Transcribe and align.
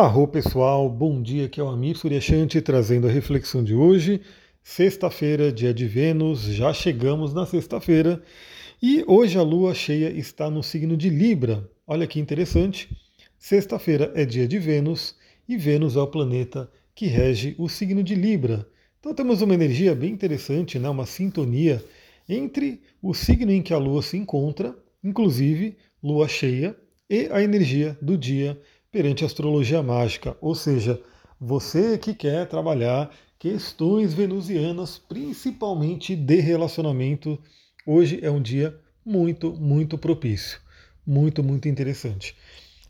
Arro 0.00 0.28
pessoal, 0.28 0.88
bom 0.88 1.20
dia, 1.20 1.46
aqui 1.46 1.58
é 1.58 1.62
o 1.64 1.66
Amir 1.66 1.96
Suryashanti 1.96 2.60
trazendo 2.60 3.08
a 3.08 3.10
reflexão 3.10 3.64
de 3.64 3.74
hoje, 3.74 4.20
sexta-feira, 4.62 5.50
dia 5.50 5.74
de 5.74 5.88
Vênus, 5.88 6.42
já 6.42 6.72
chegamos 6.72 7.34
na 7.34 7.44
sexta-feira 7.44 8.22
e 8.80 9.02
hoje 9.08 9.36
a 9.36 9.42
lua 9.42 9.74
cheia 9.74 10.08
está 10.16 10.48
no 10.48 10.62
signo 10.62 10.96
de 10.96 11.10
Libra. 11.10 11.68
Olha 11.84 12.06
que 12.06 12.20
interessante, 12.20 12.88
sexta-feira 13.36 14.12
é 14.14 14.24
dia 14.24 14.46
de 14.46 14.56
Vênus 14.60 15.16
e 15.48 15.56
Vênus 15.56 15.96
é 15.96 16.00
o 16.00 16.06
planeta 16.06 16.70
que 16.94 17.06
rege 17.06 17.56
o 17.58 17.68
signo 17.68 18.00
de 18.00 18.14
Libra. 18.14 18.68
Então 19.00 19.12
temos 19.12 19.42
uma 19.42 19.54
energia 19.54 19.96
bem 19.96 20.12
interessante, 20.12 20.78
né? 20.78 20.88
uma 20.88 21.06
sintonia 21.06 21.84
entre 22.28 22.80
o 23.02 23.12
signo 23.12 23.50
em 23.50 23.60
que 23.60 23.74
a 23.74 23.78
lua 23.78 24.00
se 24.00 24.16
encontra, 24.16 24.76
inclusive 25.02 25.76
lua 26.00 26.28
cheia, 26.28 26.76
e 27.10 27.28
a 27.32 27.42
energia 27.42 27.98
do 28.00 28.18
dia 28.18 28.60
perante 28.90 29.22
a 29.22 29.26
astrologia 29.26 29.82
mágica, 29.82 30.36
ou 30.40 30.54
seja, 30.54 31.00
você 31.40 31.98
que 31.98 32.14
quer 32.14 32.46
trabalhar 32.48 33.10
questões 33.38 34.14
venusianas, 34.14 34.98
principalmente 34.98 36.16
de 36.16 36.40
relacionamento, 36.40 37.38
hoje 37.86 38.18
é 38.22 38.30
um 38.30 38.40
dia 38.40 38.78
muito, 39.04 39.52
muito 39.52 39.96
propício, 39.96 40.60
muito, 41.06 41.42
muito 41.42 41.68
interessante. 41.68 42.34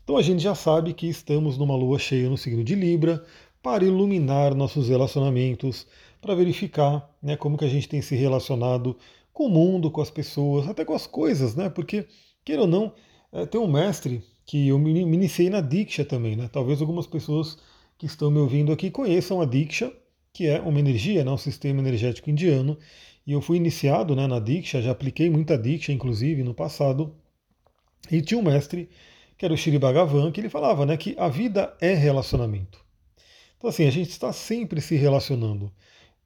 Então 0.03 0.17
a 0.17 0.21
gente 0.21 0.41
já 0.41 0.55
sabe 0.55 0.93
que 0.93 1.07
estamos 1.07 1.57
numa 1.57 1.75
lua 1.75 1.99
cheia 1.99 2.29
no 2.29 2.37
signo 2.37 2.63
de 2.63 2.73
Libra 2.73 3.23
para 3.61 3.83
iluminar 3.83 4.55
nossos 4.55 4.89
relacionamentos, 4.89 5.85
para 6.21 6.33
verificar 6.33 7.09
né, 7.21 7.37
como 7.37 7.57
que 7.57 7.65
a 7.65 7.69
gente 7.69 7.87
tem 7.87 8.01
se 8.01 8.15
relacionado 8.15 8.97
com 9.31 9.45
o 9.45 9.49
mundo, 9.49 9.91
com 9.91 10.01
as 10.01 10.09
pessoas, 10.09 10.67
até 10.67 10.83
com 10.83 10.93
as 10.93 11.05
coisas, 11.05 11.55
né? 11.55 11.69
Porque, 11.69 12.07
queira 12.43 12.63
ou 12.63 12.67
não, 12.67 12.93
é, 13.31 13.45
tem 13.45 13.59
um 13.61 13.71
mestre 13.71 14.23
que 14.49 14.69
eu 14.69 14.79
me 14.79 14.99
iniciei 14.99 15.47
na 15.47 15.61
Diksha 15.61 16.03
também, 16.03 16.35
né? 16.35 16.49
Talvez 16.51 16.81
algumas 16.81 17.05
pessoas 17.05 17.59
que 17.99 18.07
estão 18.07 18.31
me 18.31 18.39
ouvindo 18.39 18.71
aqui 18.71 18.89
conheçam 18.89 19.39
a 19.39 19.45
Diksha, 19.45 19.93
que 20.33 20.47
é 20.47 20.59
uma 20.59 20.79
energia, 20.79 21.23
né? 21.23 21.29
um 21.29 21.37
sistema 21.37 21.79
energético 21.81 22.31
indiano. 22.31 22.75
E 23.27 23.31
eu 23.31 23.41
fui 23.41 23.57
iniciado 23.57 24.15
né, 24.15 24.25
na 24.25 24.39
Diksha, 24.39 24.81
já 24.81 24.89
apliquei 24.89 25.29
muita 25.29 25.55
Diksha, 25.55 25.91
inclusive, 25.91 26.41
no 26.41 26.55
passado. 26.55 27.15
E 28.11 28.23
tinha 28.23 28.39
um 28.39 28.43
mestre, 28.43 28.89
que 29.37 29.45
era 29.45 29.53
o 29.53 29.57
Shri 29.57 29.77
Bhagavan, 29.77 30.31
que 30.31 30.41
ele 30.41 30.49
falava 30.49 30.83
né, 30.83 30.97
que 30.97 31.13
a 31.19 31.29
vida 31.29 31.71
é 31.79 31.93
relacionamento. 31.93 32.83
Então, 33.55 33.69
assim, 33.69 33.85
a 33.85 33.91
gente 33.91 34.09
está 34.09 34.33
sempre 34.33 34.81
se 34.81 34.95
relacionando. 34.95 35.71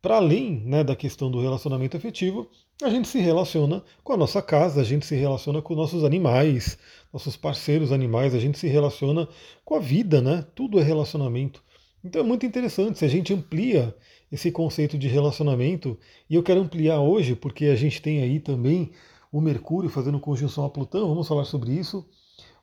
Para 0.04 0.18
além 0.18 0.62
né, 0.66 0.84
da 0.84 0.98
questão 0.98 1.32
do 1.32 1.40
relacionamento 1.40 1.96
afetivo, 1.96 2.50
a 2.84 2.90
gente 2.90 3.08
se 3.08 3.20
relaciona 3.20 3.82
com 4.04 4.12
a 4.12 4.18
nossa 4.18 4.42
casa, 4.42 4.82
a 4.82 4.84
gente 4.84 5.06
se 5.06 5.16
relaciona 5.16 5.62
com 5.62 5.74
nossos 5.76 6.04
animais, 6.04 6.78
nossos 7.14 7.38
parceiros 7.38 7.90
animais, 7.90 8.36
a 8.36 8.38
gente 8.38 8.60
se 8.60 8.68
relaciona 8.68 9.30
com 9.64 9.76
a 9.76 9.80
vida, 9.80 10.22
né? 10.22 10.46
Tudo 10.54 10.78
é 10.78 10.84
relacionamento. 10.84 11.64
Então 12.04 12.20
é 12.20 12.24
muito 12.26 12.46
interessante 12.46 13.00
se 13.00 13.06
a 13.06 13.08
gente 13.08 13.34
amplia 13.34 13.96
esse 14.30 14.52
conceito 14.52 14.98
de 14.98 15.08
relacionamento, 15.08 15.98
e 16.30 16.36
eu 16.36 16.44
quero 16.44 16.60
ampliar 16.60 17.00
hoje, 17.00 17.34
porque 17.34 17.68
a 17.68 17.76
gente 17.78 18.02
tem 18.02 18.22
aí 18.22 18.42
também 18.42 18.92
o 19.32 19.40
Mercúrio 19.40 19.90
fazendo 19.90 20.20
conjunção 20.20 20.66
a 20.66 20.70
Plutão, 20.70 21.08
vamos 21.08 21.30
falar 21.30 21.46
sobre 21.46 21.72
isso. 21.72 22.06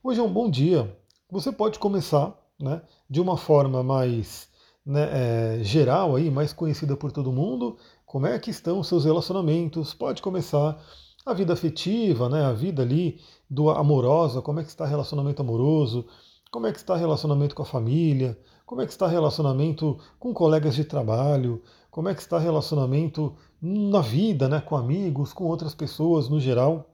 Hoje 0.05 0.21
é 0.21 0.23
um 0.23 0.31
bom 0.31 0.51
dia. 0.51 0.95
Você 1.31 1.51
pode 1.51 1.79
começar 1.79 2.39
né, 2.61 2.83
de 3.09 3.19
uma 3.19 3.39
forma 3.39 3.83
mais 3.83 4.50
né, 4.85 5.59
é, 5.61 5.65
geral, 5.65 6.17
aí, 6.17 6.31
mais 6.31 6.53
conhecida 6.53 6.97
por 6.97 7.13
todo 7.13 7.33
mundo, 7.33 7.77
como 8.07 8.27
é 8.27 8.39
que 8.39 8.51
estão 8.51 8.81
os 8.81 8.89
seus 8.89 9.05
relacionamentos, 9.05 9.95
pode 9.95 10.23
começar 10.23 10.81
a 11.25 11.35
vida 11.35 11.53
afetiva, 11.53 12.29
né, 12.29 12.45
a 12.45 12.53
vida 12.53 12.83
ali 12.83 13.21
do 13.49 13.71
amorosa, 13.71 14.41
como 14.41 14.61
é 14.61 14.65
que 14.65 14.71
está 14.71 14.87
relacionamento 14.87 15.43
amoroso, 15.43 16.07
como 16.51 16.67
é 16.67 16.73
que 16.73 16.79
está 16.79 16.97
relacionamento 16.97 17.55
com 17.55 17.63
a 17.63 17.67
família, 17.67 18.39
como 18.67 18.81
é 18.81 18.87
que 18.87 18.93
está 18.93 19.07
relacionamento 19.07 19.99
com 20.19 20.33
colegas 20.33 20.75
de 20.75 20.85
trabalho, 20.85 21.63
como 21.91 22.09
é 22.09 22.15
que 22.15 22.21
está 22.21 22.39
relacionamento 22.39 23.37
na 23.61 24.01
vida, 24.01 24.49
né, 24.49 24.61
com 24.61 24.77
amigos, 24.77 25.33
com 25.33 25.45
outras 25.45 25.75
pessoas 25.75 26.29
no 26.29 26.41
geral. 26.41 26.89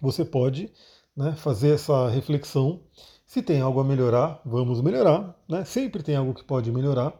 Você 0.00 0.24
pode 0.24 0.72
né, 1.16 1.32
fazer 1.36 1.74
essa 1.74 2.08
reflexão. 2.08 2.80
Se 3.34 3.42
tem 3.42 3.60
algo 3.60 3.80
a 3.80 3.84
melhorar, 3.84 4.40
vamos 4.46 4.80
melhorar. 4.80 5.36
Né? 5.48 5.64
Sempre 5.64 6.04
tem 6.04 6.14
algo 6.14 6.32
que 6.32 6.44
pode 6.44 6.70
melhorar. 6.70 7.12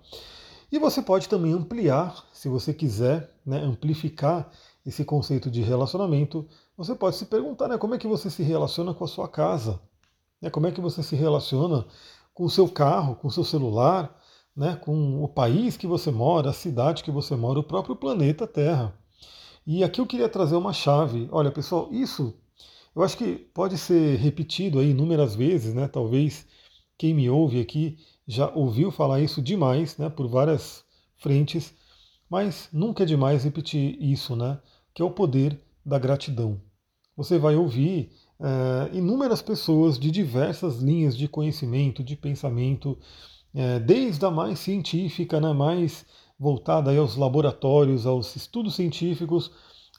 E 0.70 0.78
você 0.78 1.02
pode 1.02 1.28
também 1.28 1.52
ampliar, 1.52 2.24
se 2.32 2.48
você 2.48 2.72
quiser, 2.72 3.34
né, 3.44 3.58
amplificar 3.58 4.48
esse 4.86 5.04
conceito 5.04 5.50
de 5.50 5.60
relacionamento. 5.60 6.46
Você 6.76 6.94
pode 6.94 7.16
se 7.16 7.26
perguntar 7.26 7.66
né, 7.66 7.76
como 7.78 7.96
é 7.96 7.98
que 7.98 8.06
você 8.06 8.30
se 8.30 8.44
relaciona 8.44 8.94
com 8.94 9.02
a 9.02 9.08
sua 9.08 9.26
casa, 9.26 9.80
né, 10.40 10.48
como 10.50 10.68
é 10.68 10.70
que 10.70 10.80
você 10.80 11.02
se 11.02 11.16
relaciona 11.16 11.84
com 12.32 12.44
o 12.44 12.50
seu 12.50 12.68
carro, 12.68 13.16
com 13.16 13.26
o 13.26 13.32
seu 13.32 13.42
celular, 13.42 14.16
né, 14.56 14.76
com 14.76 15.20
o 15.20 15.26
país 15.26 15.76
que 15.76 15.88
você 15.88 16.12
mora, 16.12 16.50
a 16.50 16.52
cidade 16.52 17.02
que 17.02 17.10
você 17.10 17.34
mora, 17.34 17.58
o 17.58 17.64
próprio 17.64 17.96
planeta 17.96 18.46
Terra. 18.46 18.94
E 19.66 19.82
aqui 19.82 20.00
eu 20.00 20.06
queria 20.06 20.28
trazer 20.28 20.54
uma 20.54 20.72
chave. 20.72 21.28
Olha, 21.32 21.50
pessoal, 21.50 21.88
isso 21.90 22.38
eu 22.94 23.02
acho 23.02 23.16
que 23.16 23.36
pode 23.52 23.76
ser 23.78 24.18
repetido 24.18 24.78
aí 24.78 24.90
inúmeras 24.90 25.34
vezes, 25.34 25.74
né? 25.74 25.88
Talvez 25.88 26.46
quem 26.96 27.14
me 27.14 27.28
ouve 27.28 27.60
aqui 27.60 27.98
já 28.26 28.50
ouviu 28.54 28.90
falar 28.90 29.20
isso 29.20 29.42
demais, 29.42 29.98
né, 29.98 30.08
por 30.08 30.26
várias 30.26 30.84
frentes, 31.16 31.74
mas 32.28 32.68
nunca 32.72 33.02
é 33.02 33.06
demais 33.06 33.44
repetir 33.44 34.00
isso, 34.00 34.34
né, 34.34 34.58
que 34.94 35.02
é 35.02 35.04
o 35.04 35.10
poder 35.10 35.60
da 35.84 35.98
gratidão. 35.98 36.60
Você 37.16 37.38
vai 37.38 37.54
ouvir 37.54 38.10
é, 38.40 38.96
inúmeras 38.96 39.42
pessoas 39.42 39.98
de 39.98 40.10
diversas 40.10 40.78
linhas 40.78 41.16
de 41.16 41.28
conhecimento, 41.28 42.02
de 42.02 42.16
pensamento, 42.16 42.98
é, 43.54 43.78
desde 43.78 44.24
a 44.24 44.30
mais 44.30 44.58
científica, 44.58 45.40
né, 45.40 45.52
mais 45.52 46.06
voltada 46.38 46.90
aí 46.90 46.96
aos 46.96 47.16
laboratórios, 47.16 48.06
aos 48.06 48.34
estudos 48.34 48.74
científicos, 48.74 49.50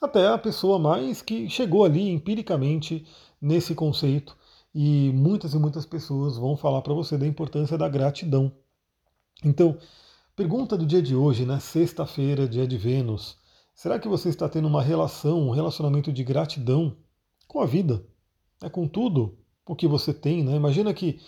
até 0.02 0.28
a 0.28 0.38
pessoa 0.38 0.78
mais 0.78 1.22
que 1.22 1.50
chegou 1.50 1.86
ali 1.86 2.10
empiricamente 2.10 3.06
nesse 3.42 3.74
conceito 3.74 4.36
e 4.74 5.12
muitas 5.14 5.54
e 5.54 5.60
muitas 5.60 5.86
pessoas 5.86 6.38
vão 6.38 6.58
falar 6.58 6.82
para 6.82 6.94
você 6.94 7.18
da 7.18 7.26
importância 7.26 7.78
da 7.78 7.88
gratidão. 7.88 8.52
Então, 9.44 9.78
pergunta 10.36 10.78
do 10.78 10.86
dia 10.86 11.02
de 11.02 11.16
hoje, 11.16 11.46
né? 11.46 11.60
Sexta-feira, 11.60 12.48
dia 12.48 12.68
de 12.68 12.78
Vênus. 12.78 13.38
Será 13.74 14.00
que 14.00 14.08
você 14.08 14.30
está 14.30 14.48
tendo 14.50 14.68
uma 14.68 14.82
relação, 14.82 15.48
um 15.48 15.52
relacionamento 15.52 16.12
de 16.12 16.24
gratidão 16.24 16.96
com 17.48 17.62
a 17.62 17.66
vida? 17.66 18.06
É 18.62 18.70
com 18.70 18.88
tudo 18.88 19.38
o 19.66 19.76
que 19.76 19.88
você 19.88 20.14
tem, 20.14 20.44
né? 20.44 20.56
Imagina 20.56 20.94
que 20.94 21.20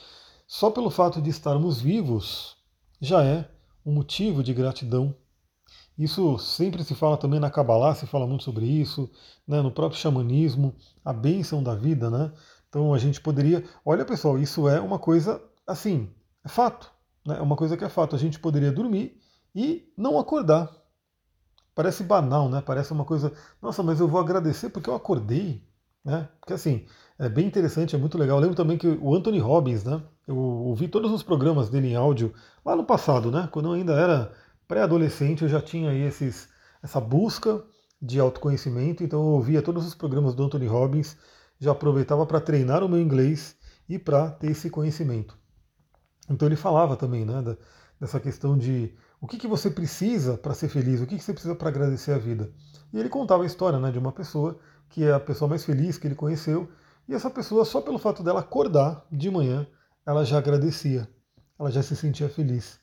só 0.48 0.72
pelo 0.72 0.90
fato 0.90 1.22
de 1.22 1.30
estarmos 1.30 1.82
vivos 1.82 2.56
já 3.02 3.24
é 3.24 3.50
um 3.86 3.92
motivo 3.92 4.44
de 4.44 4.54
gratidão. 4.54 5.14
Isso 5.98 6.38
sempre 6.38 6.84
se 6.84 6.94
fala 6.94 7.18
também 7.18 7.40
na 7.40 7.50
Kabbalah, 7.50 7.96
se 7.96 8.06
fala 8.06 8.28
muito 8.28 8.44
sobre 8.44 8.66
isso, 8.66 9.10
né? 9.48 9.62
no 9.62 9.72
próprio 9.72 10.00
xamanismo, 10.00 10.76
a 11.04 11.12
bênção 11.12 11.64
da 11.64 11.74
vida, 11.74 12.10
né? 12.10 12.32
Então 12.70 12.94
a 12.94 12.98
gente 12.98 13.20
poderia. 13.20 13.64
Olha 13.84 14.06
pessoal, 14.06 14.38
isso 14.38 14.70
é 14.70 14.80
uma 14.80 15.00
coisa 15.00 15.42
assim, 15.66 16.10
é 16.46 16.50
fato. 16.50 16.92
Né? 17.26 17.38
É 17.38 17.42
uma 17.42 17.56
coisa 17.56 17.76
que 17.76 17.84
é 17.84 17.90
fato. 17.90 18.16
A 18.16 18.20
gente 18.20 18.40
poderia 18.40 18.72
dormir 18.72 19.20
e 19.56 19.92
não 19.98 20.20
acordar. 20.20 20.70
Parece 21.74 22.04
banal, 22.04 22.50
né? 22.50 22.62
Parece 22.62 22.92
uma 22.92 23.06
coisa. 23.06 23.32
Nossa, 23.62 23.82
mas 23.84 24.00
eu 24.00 24.08
vou 24.08 24.20
agradecer 24.20 24.70
porque 24.70 24.90
eu 24.90 24.96
acordei. 24.96 25.64
Né? 26.04 26.28
Porque 26.40 26.54
assim, 26.54 26.86
é 27.20 27.28
bem 27.28 27.46
interessante, 27.48 27.96
é 27.96 28.00
muito 28.00 28.18
legal. 28.18 28.38
Eu 28.38 28.42
lembro 28.42 28.56
também 28.56 28.78
que 28.78 28.88
o 28.88 29.16
Anthony 29.16 29.40
Robbins, 29.40 29.84
né? 29.84 30.02
Eu 30.28 30.38
ouvi 30.38 30.88
todos 30.88 31.12
os 31.12 31.24
programas 31.24 31.70
dele 31.70 31.90
em 31.90 31.96
áudio 31.96 32.34
lá 32.64 32.76
no 32.76 32.86
passado, 32.86 33.32
né? 33.32 33.50
Quando 33.52 33.70
eu 33.70 33.74
ainda 33.74 33.94
era 33.94 34.32
pré-adolescente, 34.68 35.44
eu 35.44 35.50
já 35.50 35.62
tinha 35.62 35.94
esses, 35.94 36.50
essa 36.84 37.00
busca 37.00 37.64
de 38.02 38.20
autoconhecimento, 38.20 39.04
então 39.04 39.20
eu 39.20 39.26
ouvia 39.28 39.62
todos 39.62 39.86
os 39.86 39.96
programas 39.96 40.36
do 40.36 40.44
Anthony 40.44 40.68
Robbins 40.68 41.18
já 41.60 41.72
aproveitava 41.72 42.26
para 42.26 42.40
treinar 42.40 42.84
o 42.84 42.90
meu 42.90 43.00
inglês 43.00 43.56
e 43.90 43.98
para 43.98 44.30
ter 44.30 44.52
esse 44.52 44.70
conhecimento. 44.70 45.38
Então 46.30 46.48
ele 46.48 46.56
falava 46.56 46.96
também 46.96 47.26
né, 47.26 47.42
da, 47.42 47.58
dessa 48.00 48.20
questão 48.20 48.58
de 48.58 48.94
o 49.20 49.28
que, 49.28 49.38
que 49.38 49.48
você 49.48 49.72
precisa 49.72 50.38
para 50.38 50.54
ser 50.54 50.70
feliz, 50.70 51.02
o 51.02 51.08
que, 51.08 51.18
que 51.18 51.24
você 51.24 51.34
precisa 51.34 51.56
para 51.56 51.70
agradecer 51.70 52.12
a 52.12 52.18
vida. 52.18 52.52
E 52.94 53.00
ele 53.00 53.10
contava 53.10 53.44
a 53.44 53.46
história 53.46 53.80
né, 53.80 53.92
de 53.92 53.98
uma 53.98 54.12
pessoa 54.12 54.60
que 54.90 55.04
é 55.04 55.14
a 55.14 55.20
pessoa 55.20 55.50
mais 55.50 55.66
feliz 55.66 55.98
que 55.98 56.08
ele 56.08 56.16
conheceu, 56.16 56.70
e 57.08 57.14
essa 57.14 57.30
pessoa, 57.30 57.64
só 57.64 57.82
pelo 57.82 57.98
fato 57.98 58.22
dela 58.22 58.42
acordar 58.42 59.06
de 59.12 59.32
manhã, 59.32 59.66
ela 60.06 60.26
já 60.26 60.38
agradecia, 60.38 61.10
ela 61.58 61.72
já 61.72 61.82
se 61.82 61.96
sentia 61.96 62.30
feliz. 62.30 62.80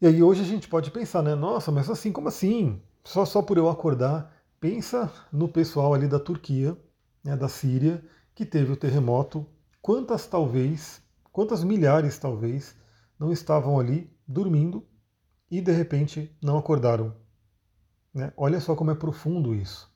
E 0.00 0.06
aí 0.06 0.22
hoje 0.22 0.42
a 0.42 0.46
gente 0.46 0.68
pode 0.68 0.90
pensar, 0.90 1.22
né? 1.22 1.34
Nossa, 1.34 1.70
mas 1.70 1.90
assim, 1.90 2.10
como 2.10 2.28
assim? 2.28 2.80
Só, 3.04 3.24
só 3.24 3.42
por 3.42 3.58
eu 3.58 3.68
acordar? 3.68 4.34
Pensa 4.58 5.12
no 5.32 5.48
pessoal 5.48 5.94
ali 5.94 6.08
da 6.08 6.18
Turquia, 6.18 6.76
né, 7.22 7.36
da 7.36 7.48
Síria, 7.48 8.02
que 8.34 8.44
teve 8.46 8.72
o 8.72 8.76
terremoto, 8.76 9.46
quantas 9.82 10.26
talvez, 10.26 11.02
quantas 11.32 11.62
milhares 11.64 12.18
talvez, 12.18 12.74
não 13.18 13.32
estavam 13.32 13.78
ali 13.78 14.10
dormindo 14.26 14.86
e 15.50 15.60
de 15.60 15.72
repente 15.72 16.34
não 16.42 16.56
acordaram. 16.58 17.14
Né? 18.14 18.32
Olha 18.36 18.60
só 18.60 18.74
como 18.74 18.90
é 18.90 18.94
profundo 18.94 19.54
isso. 19.54 19.90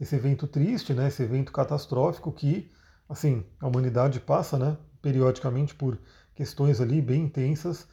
Esse 0.00 0.16
evento 0.16 0.46
triste, 0.46 0.94
né, 0.94 1.08
esse 1.08 1.22
evento 1.22 1.52
catastrófico 1.52 2.32
que 2.32 2.70
assim, 3.08 3.44
a 3.60 3.66
humanidade 3.66 4.20
passa 4.20 4.58
né, 4.58 4.78
periodicamente 5.02 5.74
por 5.74 5.98
questões 6.34 6.80
ali 6.80 7.00
bem 7.02 7.24
intensas. 7.24 7.86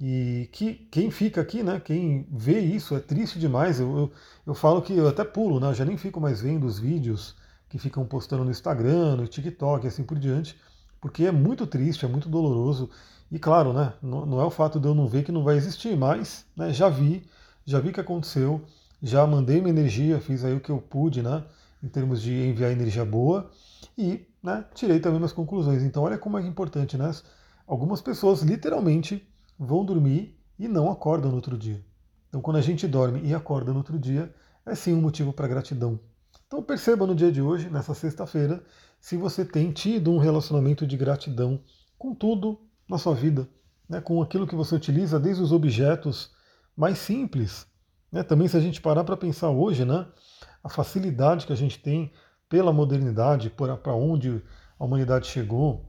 E 0.00 0.48
que 0.52 0.74
quem 0.90 1.10
fica 1.10 1.40
aqui, 1.40 1.62
né, 1.62 1.80
quem 1.80 2.26
vê 2.30 2.60
isso, 2.60 2.94
é 2.94 3.00
triste 3.00 3.38
demais. 3.38 3.80
Eu, 3.80 3.96
eu, 3.96 4.12
eu 4.48 4.54
falo 4.54 4.82
que 4.82 4.94
eu 4.94 5.08
até 5.08 5.24
pulo, 5.24 5.58
né, 5.58 5.68
eu 5.68 5.74
já 5.74 5.84
nem 5.84 5.96
fico 5.96 6.20
mais 6.20 6.40
vendo 6.40 6.66
os 6.66 6.78
vídeos 6.78 7.34
que 7.68 7.78
ficam 7.78 8.04
postando 8.04 8.44
no 8.44 8.50
Instagram, 8.50 9.16
no 9.16 9.26
TikTok, 9.26 9.86
assim 9.86 10.04
por 10.04 10.18
diante, 10.18 10.56
porque 11.00 11.24
é 11.24 11.32
muito 11.32 11.66
triste, 11.66 12.04
é 12.04 12.08
muito 12.08 12.28
doloroso. 12.28 12.90
E 13.30 13.38
claro, 13.38 13.72
né, 13.72 13.94
não, 14.02 14.26
não 14.26 14.40
é 14.40 14.44
o 14.44 14.50
fato 14.50 14.78
de 14.78 14.86
eu 14.86 14.94
não 14.94 15.08
ver 15.08 15.24
que 15.24 15.32
não 15.32 15.42
vai 15.42 15.56
existir, 15.56 15.96
mas 15.96 16.44
né, 16.56 16.72
já 16.72 16.88
vi, 16.88 17.26
já 17.64 17.80
vi 17.80 17.92
que 17.92 18.00
aconteceu, 18.00 18.62
já 19.02 19.26
mandei 19.26 19.60
minha 19.60 19.70
energia, 19.70 20.20
fiz 20.20 20.44
aí 20.44 20.54
o 20.54 20.60
que 20.60 20.70
eu 20.70 20.78
pude, 20.78 21.22
né, 21.22 21.42
em 21.82 21.88
termos 21.88 22.20
de 22.20 22.32
enviar 22.32 22.70
energia 22.70 23.04
boa 23.04 23.50
e 23.96 24.26
né, 24.42 24.64
tirei 24.74 25.00
também 25.00 25.18
minhas 25.18 25.32
conclusões. 25.32 25.82
Então 25.82 26.02
olha 26.02 26.18
como 26.18 26.38
é 26.38 26.42
importante, 26.46 26.96
né? 26.96 27.10
Algumas 27.66 28.00
pessoas 28.00 28.42
literalmente 28.42 29.26
vão 29.58 29.84
dormir 29.84 30.38
e 30.58 30.68
não 30.68 30.90
acordam 30.90 31.30
no 31.30 31.36
outro 31.36 31.56
dia. 31.56 31.84
Então, 32.28 32.40
quando 32.40 32.56
a 32.56 32.62
gente 32.62 32.86
dorme 32.86 33.20
e 33.22 33.34
acorda 33.34 33.72
no 33.72 33.78
outro 33.78 33.98
dia, 33.98 34.34
é 34.64 34.74
sim 34.74 34.92
um 34.92 35.00
motivo 35.00 35.32
para 35.32 35.48
gratidão. 35.48 35.98
Então, 36.46 36.62
perceba 36.62 37.06
no 37.06 37.14
dia 37.14 37.32
de 37.32 37.40
hoje, 37.40 37.70
nessa 37.70 37.94
sexta-feira, 37.94 38.62
se 39.00 39.16
você 39.16 39.44
tem 39.44 39.72
tido 39.72 40.12
um 40.12 40.18
relacionamento 40.18 40.86
de 40.86 40.96
gratidão 40.96 41.60
com 41.98 42.14
tudo 42.14 42.60
na 42.88 42.98
sua 42.98 43.14
vida, 43.14 43.48
né, 43.88 44.00
com 44.00 44.20
aquilo 44.22 44.46
que 44.46 44.54
você 44.54 44.74
utiliza, 44.74 45.18
desde 45.18 45.42
os 45.42 45.52
objetos 45.52 46.30
mais 46.76 46.98
simples. 46.98 47.66
Né, 48.10 48.22
também, 48.22 48.48
se 48.48 48.56
a 48.56 48.60
gente 48.60 48.80
parar 48.80 49.04
para 49.04 49.16
pensar 49.16 49.50
hoje, 49.50 49.84
né, 49.84 50.06
a 50.62 50.68
facilidade 50.68 51.46
que 51.46 51.52
a 51.52 51.56
gente 51.56 51.78
tem 51.78 52.12
pela 52.48 52.72
modernidade, 52.72 53.50
para 53.50 53.94
onde 53.94 54.42
a 54.78 54.84
humanidade 54.84 55.26
chegou, 55.26 55.84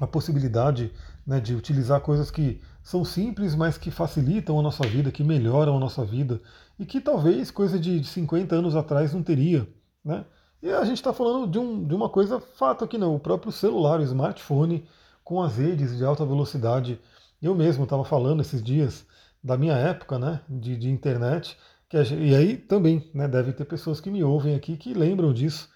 a 0.00 0.06
possibilidade 0.06 0.92
né, 1.26 1.40
de 1.40 1.54
utilizar 1.54 2.00
coisas 2.00 2.30
que 2.30 2.60
são 2.88 3.04
simples, 3.04 3.54
mas 3.54 3.76
que 3.76 3.90
facilitam 3.90 4.58
a 4.58 4.62
nossa 4.62 4.82
vida, 4.86 5.12
que 5.12 5.22
melhoram 5.22 5.76
a 5.76 5.78
nossa 5.78 6.06
vida 6.06 6.40
e 6.78 6.86
que 6.86 7.02
talvez 7.02 7.50
coisa 7.50 7.78
de 7.78 8.02
50 8.02 8.56
anos 8.56 8.74
atrás 8.74 9.12
não 9.12 9.22
teria. 9.22 9.68
Né? 10.02 10.24
E 10.62 10.70
a 10.70 10.82
gente 10.86 10.96
está 10.96 11.12
falando 11.12 11.46
de, 11.46 11.58
um, 11.58 11.86
de 11.86 11.94
uma 11.94 12.08
coisa 12.08 12.40
fato 12.40 12.86
aqui, 12.86 12.96
não. 12.96 13.14
O 13.14 13.20
próprio 13.20 13.52
celular, 13.52 14.00
o 14.00 14.04
smartphone, 14.04 14.88
com 15.22 15.42
as 15.42 15.58
redes 15.58 15.98
de 15.98 16.02
alta 16.02 16.24
velocidade. 16.24 16.98
Eu 17.42 17.54
mesmo 17.54 17.84
estava 17.84 18.06
falando 18.06 18.40
esses 18.40 18.62
dias 18.62 19.04
da 19.44 19.58
minha 19.58 19.74
época 19.74 20.18
né, 20.18 20.40
de, 20.48 20.74
de 20.74 20.88
internet, 20.88 21.58
que 21.90 21.96
a, 21.98 22.02
e 22.02 22.34
aí 22.34 22.56
também 22.56 23.10
né, 23.12 23.28
deve 23.28 23.52
ter 23.52 23.66
pessoas 23.66 24.00
que 24.00 24.10
me 24.10 24.24
ouvem 24.24 24.54
aqui 24.54 24.78
que 24.78 24.94
lembram 24.94 25.34
disso, 25.34 25.68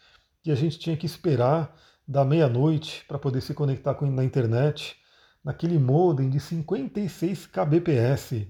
que 0.43 0.51
a 0.51 0.55
gente 0.55 0.79
tinha 0.79 0.97
que 0.97 1.05
esperar 1.05 1.77
da 2.09 2.25
meia-noite 2.25 3.05
para 3.07 3.19
poder 3.19 3.43
se 3.43 3.53
conectar 3.53 3.93
com, 3.93 4.07
na 4.11 4.25
internet 4.25 4.97
naquele 5.45 5.79
modem 5.79 6.31
de 6.31 6.39
56 6.39 7.47
kbps, 7.47 8.47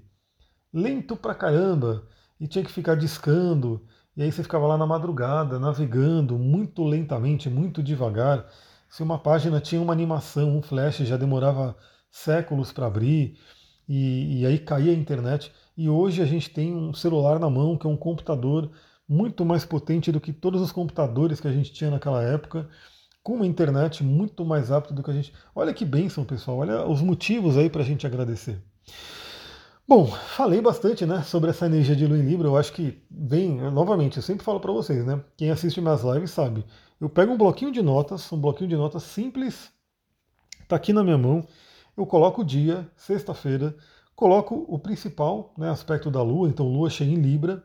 lento 0.73 1.17
pra 1.17 1.35
caramba, 1.35 2.07
e 2.39 2.47
tinha 2.47 2.65
que 2.65 2.73
ficar 2.73 2.97
discando, 2.97 3.87
e 4.17 4.23
aí 4.23 4.31
você 4.31 4.43
ficava 4.43 4.67
lá 4.67 4.77
na 4.77 4.87
madrugada, 4.87 5.59
navegando 5.59 6.39
muito 6.39 6.85
lentamente, 6.85 7.49
muito 7.49 7.83
devagar. 7.83 8.47
Se 8.91 9.03
uma 9.03 9.19
página 9.19 9.61
tinha 9.61 9.81
uma 9.81 9.93
animação, 9.93 10.57
um 10.57 10.63
flash, 10.63 10.99
já 10.99 11.17
demorava 11.17 11.77
séculos 12.11 12.73
para 12.73 12.87
abrir, 12.87 13.39
e, 13.89 14.41
e 14.41 14.47
aí 14.47 14.59
caía 14.59 14.93
a 14.93 14.95
internet. 14.95 15.53
E 15.77 15.89
hoje 15.89 16.21
a 16.21 16.27
gente 16.27 16.51
tem 16.51 16.75
um 16.75 16.93
celular 16.93 17.39
na 17.39 17.49
mão, 17.49 17.77
que 17.77 17.87
é 17.87 17.91
um 17.91 17.97
computador 17.97 18.71
muito 19.09 19.45
mais 19.45 19.65
potente 19.65 20.13
do 20.13 20.21
que 20.21 20.33
todos 20.33 20.61
os 20.61 20.73
computadores 20.73 21.41
que 21.41 21.49
a 21.49 21.53
gente 21.53 21.73
tinha 21.73 21.91
naquela 21.91 22.23
época 22.23 22.69
com 23.23 23.35
uma 23.35 23.47
internet 23.47 24.03
muito 24.03 24.45
mais 24.45 24.69
rápida 24.69 24.95
do 24.95 25.03
que 25.03 25.11
a 25.11 25.15
gente. 25.15 25.33
Olha 25.55 25.73
que 25.73 25.85
bênção, 25.85 26.25
pessoal. 26.25 26.59
Olha 26.59 26.87
os 26.87 27.01
motivos 27.01 27.57
aí 27.57 27.71
para 27.71 27.83
a 27.83 27.85
gente 27.85 28.07
agradecer. 28.07 28.63
Bom, 29.87 30.07
falei 30.07 30.61
bastante 30.61 31.05
né, 31.05 31.23
sobre 31.23 31.51
essa 31.51 31.67
energia 31.67 31.95
de 31.95 32.07
Lua 32.07 32.19
em 32.19 32.23
Libra. 32.23 32.49
Eu 32.49 32.57
acho 32.57 32.73
que 32.73 33.03
vem, 33.11 33.61
novamente, 33.71 34.17
eu 34.17 34.23
sempre 34.23 34.45
falo 34.45 34.61
para 34.61 34.73
vocês, 34.73 35.05
né? 35.05 35.23
Quem 35.37 35.51
assiste 35.51 35.81
minhas 35.81 36.03
lives 36.03 36.31
sabe. 36.31 36.65
Eu 37.01 37.11
pego 37.11 37.33
um 37.33 37.37
bloquinho 37.37 37.73
de 37.73 37.83
notas, 37.83 38.31
um 38.33 38.41
bloquinho 38.41 38.71
de 38.71 38.77
notas 38.77 39.03
simples, 39.03 39.71
tá 40.69 40.77
aqui 40.77 40.93
na 40.93 41.03
minha 41.03 41.19
mão. 41.19 41.47
Eu 41.97 42.07
coloco 42.07 42.43
o 42.43 42.45
dia, 42.45 42.89
sexta-feira, 42.97 43.77
coloco 44.15 44.65
o 44.69 44.79
principal 44.79 45.53
né, 45.59 45.69
aspecto 45.69 46.11
da 46.11 46.23
Lua, 46.23 46.49
então 46.49 46.69
Lua 46.69 46.89
cheia 46.89 47.11
em 47.11 47.21
Libra, 47.21 47.63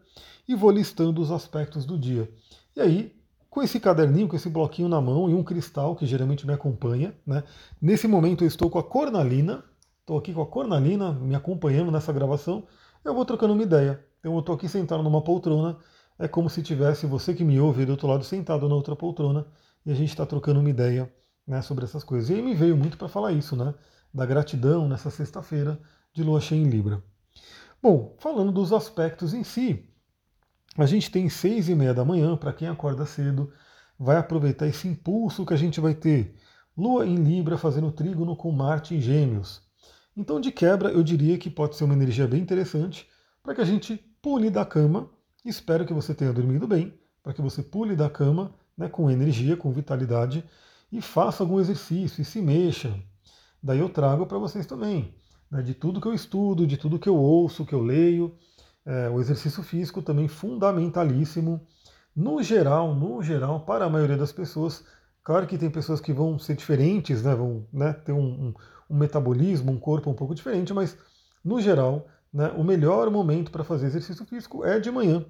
e 0.48 0.56
vou 0.56 0.72
listando 0.72 1.22
os 1.22 1.32
aspectos 1.32 1.86
do 1.86 1.98
dia. 1.98 2.30
E 2.76 2.82
aí 2.82 3.17
com 3.58 3.64
esse 3.64 3.80
caderninho, 3.80 4.28
com 4.28 4.36
esse 4.36 4.52
bloquinho 4.52 4.88
na 4.88 5.02
mão 5.02 5.28
e 5.28 5.34
um 5.34 5.44
cristal 5.44 5.96
que 5.96 6.06
geralmente 6.06 6.46
me 6.46 6.54
acompanha. 6.54 7.16
Né? 7.26 7.44
Nesse 7.82 8.08
momento 8.08 8.44
eu 8.44 8.48
estou 8.48 8.70
com 8.70 8.78
a 8.78 8.84
cornalina, 8.84 9.64
estou 10.00 10.16
aqui 10.16 10.32
com 10.32 10.44
a 10.44 10.46
cornalina 10.46 11.12
me 11.14 11.34
acompanhando 11.34 11.92
nessa 11.92 12.14
gravação. 12.14 12.68
Eu 13.04 13.16
vou 13.16 13.26
trocando 13.26 13.54
uma 13.54 13.64
ideia. 13.64 14.00
Então 14.20 14.32
eu 14.34 14.42
estou 14.42 14.54
aqui 14.54 14.70
sentado 14.70 15.02
numa 15.02 15.24
poltrona, 15.24 15.76
é 16.20 16.28
como 16.28 16.52
se 16.52 16.62
tivesse 16.62 17.08
você 17.08 17.34
que 17.34 17.44
me 17.44 17.60
ouve 17.60 17.84
do 17.84 17.94
outro 17.94 18.08
lado 18.08 18.24
sentado 18.24 18.70
na 18.70 18.76
outra 18.76 18.96
poltrona 18.96 19.48
e 19.84 19.90
a 19.90 19.96
gente 19.96 20.10
está 20.10 20.24
trocando 20.24 20.60
uma 20.60 20.70
ideia 20.70 21.12
né, 21.48 21.60
sobre 21.64 21.84
essas 21.84 22.04
coisas. 22.04 22.30
E 22.30 22.36
aí 22.36 22.44
me 22.44 22.54
veio 22.54 22.78
muito 22.78 22.96
para 22.96 23.08
falar 23.08 23.32
isso, 23.32 23.56
né? 23.56 23.74
Da 24.14 24.24
gratidão 24.24 24.88
nessa 24.88 25.10
sexta-feira 25.10 25.80
de 26.14 26.22
lua 26.22 26.40
cheia 26.40 26.62
em 26.62 26.70
Libra. 26.70 27.02
Bom, 27.82 28.16
falando 28.20 28.52
dos 28.52 28.72
aspectos 28.72 29.34
em 29.34 29.44
si, 29.44 29.90
a 30.78 30.86
gente 30.86 31.10
tem 31.10 31.28
seis 31.30 31.68
e 31.70 31.76
meia 31.76 31.94
da 31.94 32.06
manhã, 32.06 32.38
para 32.38 32.54
quem 32.54 32.68
acorda 32.68 33.06
cedo, 33.06 33.52
vai 34.00 34.18
aproveitar 34.18 34.68
esse 34.68 34.88
impulso 34.88 35.46
que 35.46 35.54
a 35.54 35.58
gente 35.58 35.80
vai 35.80 35.96
ter. 35.96 36.36
Lua 36.78 37.06
em 37.06 37.16
Libra 37.16 37.58
fazendo 37.58 37.92
trígono 37.92 38.36
com 38.36 38.52
Marte 38.52 38.94
em 38.94 39.02
Gêmeos. 39.02 39.62
Então, 40.16 40.40
de 40.40 40.52
quebra, 40.52 40.92
eu 40.92 41.04
diria 41.04 41.38
que 41.38 41.50
pode 41.50 41.76
ser 41.76 41.84
uma 41.84 41.94
energia 41.94 42.28
bem 42.28 42.42
interessante 42.42 43.08
para 43.42 43.56
que 43.56 43.62
a 43.62 43.66
gente 43.66 43.98
pule 44.22 44.50
da 44.50 44.66
cama. 44.66 45.10
Espero 45.44 45.86
que 45.86 45.94
você 45.94 46.14
tenha 46.14 46.34
dormido 46.34 46.68
bem, 46.68 46.94
para 47.24 47.34
que 47.34 47.42
você 47.42 47.64
pule 47.64 47.96
da 47.96 48.10
cama 48.10 48.54
né, 48.78 48.88
com 48.88 49.10
energia, 49.10 49.58
com 49.58 49.72
vitalidade 49.72 50.44
e 50.92 51.02
faça 51.02 51.42
algum 51.42 51.60
exercício 51.60 52.22
e 52.22 52.26
se 52.26 52.42
mexa. 52.42 52.94
Daí 53.62 53.80
eu 53.80 53.90
trago 53.90 54.26
para 54.26 54.38
vocês 54.38 54.66
também, 54.66 55.16
né, 55.50 55.62
de 55.62 55.74
tudo 55.74 56.00
que 56.00 56.08
eu 56.08 56.14
estudo, 56.14 56.68
de 56.68 56.78
tudo 56.78 57.00
que 57.00 57.10
eu 57.10 57.16
ouço, 57.16 57.66
que 57.66 57.74
eu 57.74 57.82
leio. 57.82 58.36
É, 58.88 59.10
o 59.10 59.20
exercício 59.20 59.62
físico 59.62 60.02
também 60.02 60.30
fundamentalíssimo. 60.30 61.60
No 62.16 62.42
geral, 62.42 62.96
no 62.96 63.22
geral, 63.22 63.66
para 63.66 63.84
a 63.84 63.90
maioria 63.90 64.16
das 64.16 64.32
pessoas, 64.32 64.86
claro 65.22 65.46
que 65.46 65.58
tem 65.58 65.70
pessoas 65.70 66.00
que 66.00 66.14
vão 66.14 66.40
ser 66.40 66.56
diferentes, 66.56 67.22
né, 67.22 67.36
vão 67.36 67.68
né, 67.72 67.92
ter 67.92 68.14
um, 68.14 68.48
um, 68.48 68.54
um 68.90 68.98
metabolismo, 68.98 69.74
um 69.74 69.80
corpo 69.80 70.10
um 70.10 70.14
pouco 70.14 70.34
diferente, 70.34 70.74
mas 70.74 70.98
no 71.44 71.60
geral, 71.60 72.08
né, 72.32 72.50
o 72.58 72.64
melhor 72.64 73.12
momento 73.12 73.52
para 73.52 73.64
fazer 73.64 73.88
exercício 73.88 74.26
físico 74.26 74.64
é 74.64 74.80
de 74.80 74.90
manhã, 74.90 75.26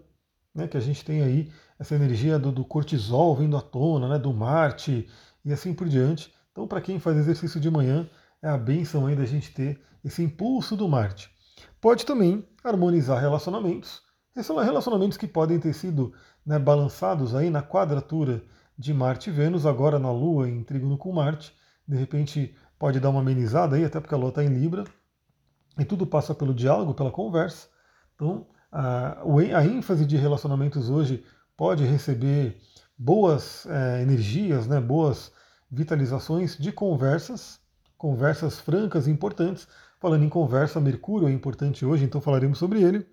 né, 0.54 0.68
que 0.68 0.78
a 0.78 0.80
gente 0.80 1.04
tem 1.04 1.24
aí 1.24 1.52
essa 1.80 1.96
energia 1.96 2.38
do, 2.38 2.52
do 2.52 2.64
cortisol 2.64 3.36
vindo 3.36 3.58
à 3.58 3.62
tona, 3.62 4.08
né, 4.08 4.20
do 4.20 4.32
Marte 4.32 5.10
e 5.44 5.52
assim 5.52 5.74
por 5.74 5.90
diante. 5.90 6.32
Então, 6.52 6.68
para 6.68 6.80
quem 6.80 7.00
faz 7.00 7.18
exercício 7.18 7.60
de 7.60 7.72
manhã, 7.72 8.08
é 8.42 8.50
a 8.50 8.58
benção 8.58 9.08
aí 9.08 9.16
da 9.16 9.26
gente 9.26 9.52
ter 9.52 9.82
esse 10.06 10.22
impulso 10.22 10.78
do 10.78 10.88
Marte. 10.88 11.36
Pode 11.80 12.06
também 12.06 12.48
harmonizar 12.64 13.20
relacionamentos. 13.20 14.02
Esses 14.36 14.46
são 14.46 14.58
relacionamentos 14.58 15.18
que 15.18 15.28
podem 15.28 15.60
ter 15.60 15.74
sido 15.74 16.14
né, 16.46 16.60
balançados 16.60 17.34
aí 17.36 17.50
na 17.50 17.62
quadratura 17.62 18.44
de 18.78 18.94
Marte 18.94 19.30
e 19.30 19.34
Vênus, 19.34 19.66
agora 19.66 19.98
na 19.98 20.12
Lua 20.12 20.48
em 20.48 20.64
trígono 20.64 20.98
com 20.98 21.12
Marte. 21.12 21.54
De 21.88 21.96
repente 21.96 22.56
pode 22.78 23.00
dar 23.00 23.10
uma 23.10 23.22
amenizada 23.22 23.76
aí, 23.76 23.86
até 23.86 24.00
porque 24.00 24.14
a 24.14 24.18
Lua 24.18 24.30
está 24.30 24.44
em 24.44 24.50
Libra. 24.50 24.84
E 25.80 25.86
tudo 25.86 26.06
passa 26.06 26.34
pelo 26.34 26.54
diálogo, 26.54 26.94
pela 26.94 27.12
conversa. 27.12 27.68
Então, 28.16 28.48
a, 28.72 29.22
a 29.56 29.66
ênfase 29.66 30.06
de 30.06 30.18
relacionamentos 30.18 30.90
hoje 30.90 31.24
pode 31.56 31.84
receber 31.84 32.60
boas 32.98 33.66
é, 33.66 34.02
energias, 34.02 34.68
né, 34.68 34.80
boas 34.80 35.32
vitalizações 35.70 36.58
de 36.58 36.72
conversas, 36.72 37.60
conversas 37.98 38.60
francas 38.60 39.08
e 39.08 39.12
importantes, 39.12 39.68
Falando 40.00 40.24
em 40.24 40.30
conversa, 40.30 40.80
Mercúrio 40.80 41.28
é 41.28 41.32
importante 41.32 41.84
hoje, 41.84 42.04
então 42.06 42.22
falaremos 42.22 42.60
sobre 42.60 42.84
ele. 42.84 43.04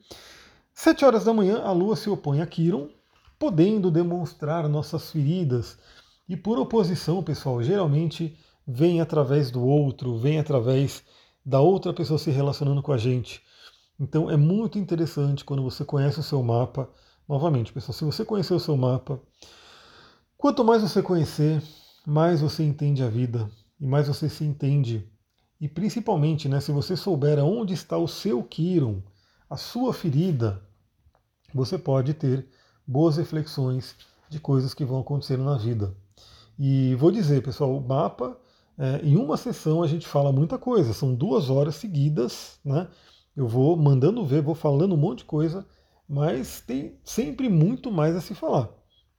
Sete 0.75 1.03
horas 1.03 1.25
da 1.25 1.33
manhã, 1.33 1.63
a 1.63 1.73
Lua 1.73 1.97
se 1.97 2.11
opõe 2.11 2.43
a 2.43 2.47
Quiron, 2.47 2.91
podendo 3.39 3.91
demonstrar 3.91 4.69
nossas 4.69 5.11
feridas. 5.11 5.79
E 6.29 6.37
por 6.37 6.59
oposição, 6.59 7.23
pessoal, 7.23 7.63
geralmente 7.63 8.37
vem 8.67 9.01
através 9.01 9.51
do 9.51 9.65
outro, 9.65 10.19
vem 10.19 10.39
através 10.39 11.03
da 11.45 11.59
outra 11.59 11.93
pessoa 11.95 12.19
se 12.19 12.31
relacionando 12.31 12.83
com 12.83 12.93
a 12.93 12.99
gente. 12.99 13.43
Então 13.99 14.31
é 14.31 14.37
muito 14.37 14.79
interessante 14.79 15.43
quando 15.43 15.63
você 15.63 15.87
conhece 15.87 16.21
o 16.21 16.23
seu 16.23 16.43
mapa. 16.43 16.91
Novamente, 17.27 17.73
pessoal, 17.73 17.95
se 17.95 18.05
você 18.05 18.27
conhecer 18.27 18.53
o 18.53 18.61
seu 18.61 18.77
mapa, 18.77 19.19
quanto 20.37 20.63
mais 20.63 20.83
você 20.83 21.03
conhecer, 21.03 21.63
mais 22.07 22.43
você 22.43 22.63
entende 22.63 23.03
a 23.03 23.09
vida 23.09 23.51
e 23.81 23.87
mais 23.87 24.07
você 24.07 24.29
se 24.29 24.45
entende 24.45 25.11
e 25.61 25.69
principalmente, 25.69 26.49
né, 26.49 26.61
se 26.61 26.73
você 26.73 26.97
souber 26.97 27.39
onde 27.39 27.75
está 27.75 27.97
o 27.97 28.09
seu 28.09 28.43
Kiron, 28.43 29.03
a 29.49 29.57
sua 29.57 29.93
ferida, 29.93 30.63
você 31.55 31.79
pode 31.79 32.15
ter 32.15 32.47
boas 32.87 33.17
reflexões 33.17 33.97
de 34.29 34.41
coisas 34.41 34.75
que 34.75 34.85
vão 34.85 35.01
acontecendo 35.01 35.45
na 35.45 35.57
vida. 35.57 35.95
E 36.59 36.95
vou 36.97 37.11
dizer, 37.11 37.43
pessoal, 37.43 37.77
o 37.77 37.81
mapa 37.81 38.37
é, 38.79 39.01
em 39.05 39.17
uma 39.17 39.37
sessão 39.37 39.83
a 39.83 39.87
gente 39.87 40.07
fala 40.07 40.33
muita 40.33 40.59
coisa, 40.59 40.93
são 40.93 41.15
duas 41.15 41.49
horas 41.49 41.77
seguidas, 41.77 42.59
né? 42.65 42.89
Eu 43.37 43.49
vou 43.49 43.77
mandando 43.77 44.25
ver, 44.25 44.43
vou 44.43 44.55
falando 44.55 44.95
um 44.95 44.99
monte 44.99 45.19
de 45.19 45.25
coisa, 45.25 45.67
mas 46.09 46.61
tem 46.61 46.99
sempre 47.05 47.49
muito 47.49 47.91
mais 47.91 48.15
a 48.15 48.21
se 48.21 48.35
falar. 48.35 48.69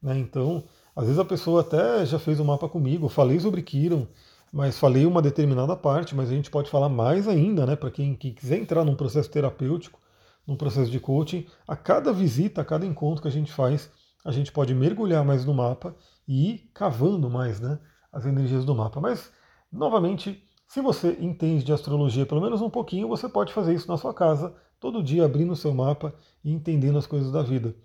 Né? 0.02 0.18
Então, 0.20 0.64
às 0.96 1.06
vezes 1.06 1.20
a 1.20 1.26
pessoa 1.26 1.62
até 1.62 2.06
já 2.06 2.18
fez 2.18 2.40
o 2.40 2.44
um 2.44 2.46
mapa 2.46 2.70
comigo, 2.70 3.10
falei 3.10 3.40
sobre 3.40 3.62
Kiron, 3.62 4.08
mas 4.56 4.80
falei 4.80 5.06
uma 5.06 5.22
determinada 5.22 5.76
parte, 5.76 6.16
mas 6.16 6.30
a 6.30 6.34
gente 6.34 6.50
pode 6.50 6.70
falar 6.70 6.88
mais 6.88 7.28
ainda, 7.28 7.66
né? 7.66 7.76
Para 7.76 7.92
quem, 7.92 8.16
quem 8.16 8.34
quiser 8.34 8.58
entrar 8.58 8.86
num 8.86 8.96
processo 8.96 9.30
terapêutico, 9.30 10.00
num 10.48 10.56
processo 10.56 10.90
de 10.90 10.98
coaching, 10.98 11.46
a 11.68 11.76
cada 11.76 12.14
visita, 12.14 12.62
a 12.62 12.66
cada 12.66 12.86
encontro 12.86 13.22
que 13.22 13.28
a 13.28 13.32
gente 13.32 13.52
faz, 13.52 13.92
a 14.24 14.32
gente 14.32 14.54
pode 14.54 14.74
mergulhar 14.74 15.26
mais 15.26 15.44
no 15.44 15.54
mapa 15.54 15.94
e 16.26 16.52
ir 16.52 16.72
cavando 16.74 17.30
mais 17.30 17.60
né, 17.60 17.78
as 18.14 18.26
energias 18.26 18.64
do 18.64 18.74
mapa. 18.74 19.02
Mas, 19.02 19.30
novamente, 19.70 20.42
se 20.70 20.80
você 20.80 21.18
entende 21.20 21.62
de 21.62 21.74
astrologia 21.74 22.26
pelo 22.26 22.40
menos 22.40 22.62
um 22.62 22.70
pouquinho, 22.70 23.10
você 23.10 23.28
pode 23.28 23.52
fazer 23.52 23.74
isso 23.74 23.90
na 23.90 23.98
sua 23.98 24.14
casa, 24.14 24.56
todo 24.80 25.04
dia 25.04 25.26
abrindo 25.26 25.52
o 25.52 25.58
seu 25.58 25.74
mapa 25.74 26.16
e 26.42 26.50
entendendo 26.50 26.98
as 26.98 27.06
coisas 27.06 27.30
da 27.30 27.44
vida. 27.44 27.76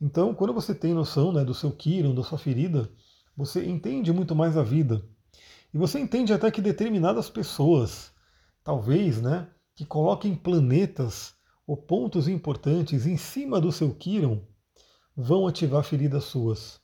Então, 0.00 0.34
quando 0.34 0.52
você 0.52 0.74
tem 0.74 0.92
noção 0.92 1.30
né, 1.30 1.44
do 1.44 1.54
seu 1.54 1.70
Kiron, 1.70 2.16
da 2.16 2.24
sua 2.24 2.36
ferida, 2.36 2.90
você 3.36 3.64
entende 3.64 4.12
muito 4.12 4.34
mais 4.34 4.56
a 4.56 4.64
vida. 4.64 5.04
E 5.72 5.78
você 5.78 5.98
entende 5.98 6.32
até 6.32 6.50
que 6.50 6.60
determinadas 6.60 7.28
pessoas, 7.28 8.12
talvez, 8.62 9.20
né, 9.20 9.48
que 9.74 9.84
coloquem 9.84 10.34
planetas 10.34 11.34
ou 11.66 11.76
pontos 11.76 12.28
importantes 12.28 13.06
em 13.06 13.16
cima 13.16 13.60
do 13.60 13.72
seu 13.72 13.94
Kiron, 13.94 14.42
vão 15.16 15.46
ativar 15.46 15.82
feridas 15.82 16.24
suas. 16.24 16.80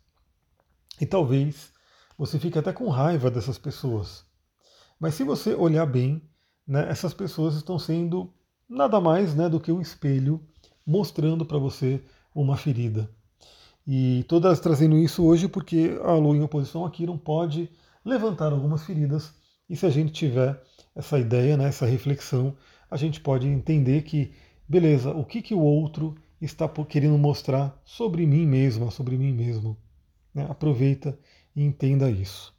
E 1.01 1.07
talvez 1.07 1.73
você 2.17 2.39
fique 2.39 2.59
até 2.59 2.73
com 2.73 2.89
raiva 2.89 3.31
dessas 3.31 3.59
pessoas. 3.59 4.25
Mas 4.99 5.15
se 5.15 5.25
você 5.25 5.55
olhar 5.55 5.87
bem, 5.87 6.23
né, 6.67 6.89
essas 6.89 7.12
pessoas 7.12 7.55
estão 7.55 7.79
sendo 7.79 8.33
nada 8.69 9.01
mais 9.01 9.35
né, 9.35 9.49
do 9.49 9.61
que 9.61 9.73
um 9.73 9.81
espelho 9.81 10.41
mostrando 10.87 11.45
para 11.45 11.59
você 11.59 12.03
uma 12.35 12.57
ferida. 12.57 13.11
E 13.87 14.25
todas 14.29 14.61
trazendo 14.61 14.97
isso 14.97 15.25
hoje 15.25 15.49
porque 15.49 15.99
a 16.05 16.12
Lua 16.12 16.37
em 16.37 16.43
oposição 16.43 16.85
aqui 16.85 17.05
não 17.05 17.19
pode 17.19 17.69
levantar 18.04 18.52
algumas 18.52 18.85
feridas. 18.85 19.35
E 19.68 19.76
se 19.76 19.87
a 19.87 19.90
gente 19.90 20.12
tiver 20.12 20.61
essa 20.94 21.18
ideia, 21.18 21.56
né, 21.56 21.68
essa 21.68 21.87
reflexão, 21.87 22.56
a 22.90 22.97
gente 22.97 23.21
pode 23.21 23.47
entender 23.49 24.02
que, 24.02 24.32
beleza, 24.68 25.11
o 25.11 25.25
que, 25.25 25.40
que 25.40 25.54
o 25.54 25.61
outro 25.61 26.14
está 26.40 26.68
querendo 26.68 27.16
mostrar 27.16 27.80
sobre 27.85 28.26
mim 28.26 28.47
mesma, 28.47 28.90
sobre 28.90 29.16
mim 29.16 29.32
mesmo. 29.32 29.76
Né? 30.35 30.47
Aproveita 30.49 31.18
e 31.54 31.62
entenda 31.62 32.11
isso. 32.11 32.54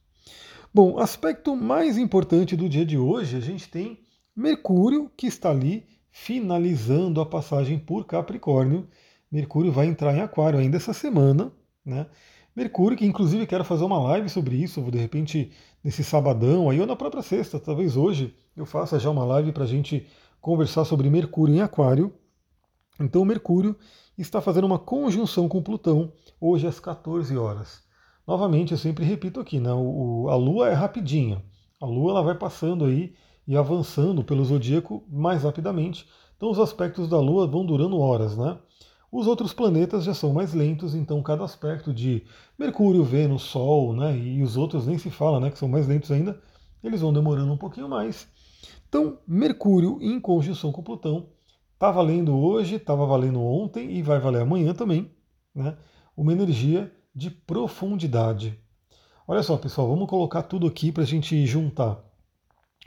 Bom, 0.74 0.98
aspecto 0.98 1.56
mais 1.56 1.98
importante 1.98 2.56
do 2.56 2.68
dia 2.68 2.86
de 2.86 2.98
hoje, 2.98 3.38
a 3.38 3.40
gente 3.40 3.70
tem 3.70 4.00
Mercúrio, 4.36 5.12
que 5.16 5.28
está 5.28 5.52
ali 5.52 5.86
finalizando 6.10 7.22
a 7.22 7.26
passagem 7.26 7.78
por 7.78 8.06
Capricórnio. 8.06 8.88
Mercúrio 9.32 9.72
vai 9.72 9.86
entrar 9.86 10.16
em 10.16 10.22
Aquário 10.22 10.58
ainda 10.58 10.78
essa 10.78 10.94
semana, 10.94 11.52
né? 11.86 12.08
Mercúrio, 12.56 12.98
que 12.98 13.06
inclusive 13.06 13.48
quero 13.48 13.64
fazer 13.64 13.84
uma 13.84 14.00
live 14.00 14.30
sobre 14.30 14.56
isso, 14.56 14.82
de 14.92 14.98
repente 14.98 15.52
nesse 15.84 16.04
sabadão, 16.04 16.70
aí 16.70 16.80
ou 16.80 16.86
na 16.86 16.96
própria 16.96 17.24
sexta, 17.24 17.60
talvez 17.60 17.98
hoje 17.98 18.36
eu 18.56 18.66
faça 18.66 19.00
já 19.00 19.10
uma 19.10 19.26
live 19.26 19.52
para 19.52 19.64
a 19.64 19.68
gente 19.68 20.06
conversar 20.40 20.86
sobre 20.86 21.10
Mercúrio 21.10 21.56
em 21.56 21.62
Aquário. 21.62 22.14
Então 23.00 23.26
Mercúrio 23.26 23.76
está 24.18 24.40
fazendo 24.40 24.66
uma 24.66 24.78
conjunção 24.78 25.50
com 25.50 25.64
Plutão 25.64 26.14
hoje 26.40 26.68
às 26.68 26.80
14 26.80 27.36
horas. 27.36 27.82
Novamente, 28.28 28.72
eu 28.72 28.78
sempre 28.78 29.04
repito 29.04 29.40
aqui, 29.40 29.60
né? 29.60 29.74
O, 29.74 30.28
a 30.30 30.36
Lua 30.36 30.70
é 30.70 30.74
rapidinha. 30.74 31.44
A 31.82 31.86
Lua 31.86 32.12
ela 32.12 32.22
vai 32.22 32.36
passando 32.36 32.86
aí 32.86 33.16
e 33.48 33.58
avançando 33.58 34.24
pelo 34.24 34.46
zodíaco 34.46 35.04
mais 35.10 35.44
rapidamente. 35.44 36.08
Então 36.38 36.50
os 36.50 36.60
aspectos 36.60 37.10
da 37.10 37.20
Lua 37.20 37.48
vão 37.48 37.66
durando 37.66 38.00
horas, 38.00 38.38
né? 38.38 38.58
Os 39.14 39.28
outros 39.28 39.54
planetas 39.54 40.04
já 40.04 40.14
são 40.16 40.34
mais 40.34 40.56
lentos, 40.56 40.96
então 40.96 41.22
cada 41.22 41.44
aspecto 41.44 41.94
de 41.94 42.24
Mercúrio, 42.58 43.04
Vênus, 43.04 43.44
Sol, 43.44 43.94
né, 43.96 44.18
e 44.18 44.42
os 44.42 44.58
outros 44.58 44.88
nem 44.88 44.98
se 44.98 45.12
fala, 45.12 45.40
né, 45.40 45.52
que 45.52 45.60
são 45.60 45.70
mais 45.70 45.88
lentos 45.88 46.10
ainda, 46.10 46.42
eles 46.84 47.02
vão 47.02 47.14
demorando 47.14 47.54
um 47.54 47.58
pouquinho 47.58 47.88
mais. 47.88 48.28
Então, 48.90 49.20
Mercúrio 49.28 50.00
em 50.02 50.20
conjunção 50.20 50.72
com 50.72 50.82
Plutão 50.82 51.28
está 51.76 51.92
valendo 51.92 52.36
hoje, 52.36 52.78
estava 52.78 53.06
valendo 53.06 53.40
ontem 53.40 53.92
e 53.92 54.02
vai 54.02 54.20
valer 54.20 54.42
amanhã 54.42 54.74
também, 54.74 55.12
né? 55.54 55.78
Uma 56.18 56.34
energia 56.34 56.92
de 57.14 57.30
profundidade. 57.30 58.60
Olha 59.28 59.44
só, 59.44 59.58
pessoal, 59.58 59.88
vamos 59.90 60.10
colocar 60.10 60.42
tudo 60.42 60.66
aqui 60.66 60.92
para 60.92 61.04
a 61.04 61.06
gente 61.06 61.46
juntar. 61.46 62.04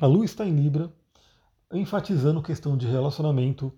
A 0.00 0.06
Lua 0.06 0.24
está 0.24 0.44
em 0.44 0.56
Libra, 0.56 0.92
enfatizando 1.72 2.42
questão 2.42 2.76
de 2.76 2.88
relacionamento. 2.88 3.72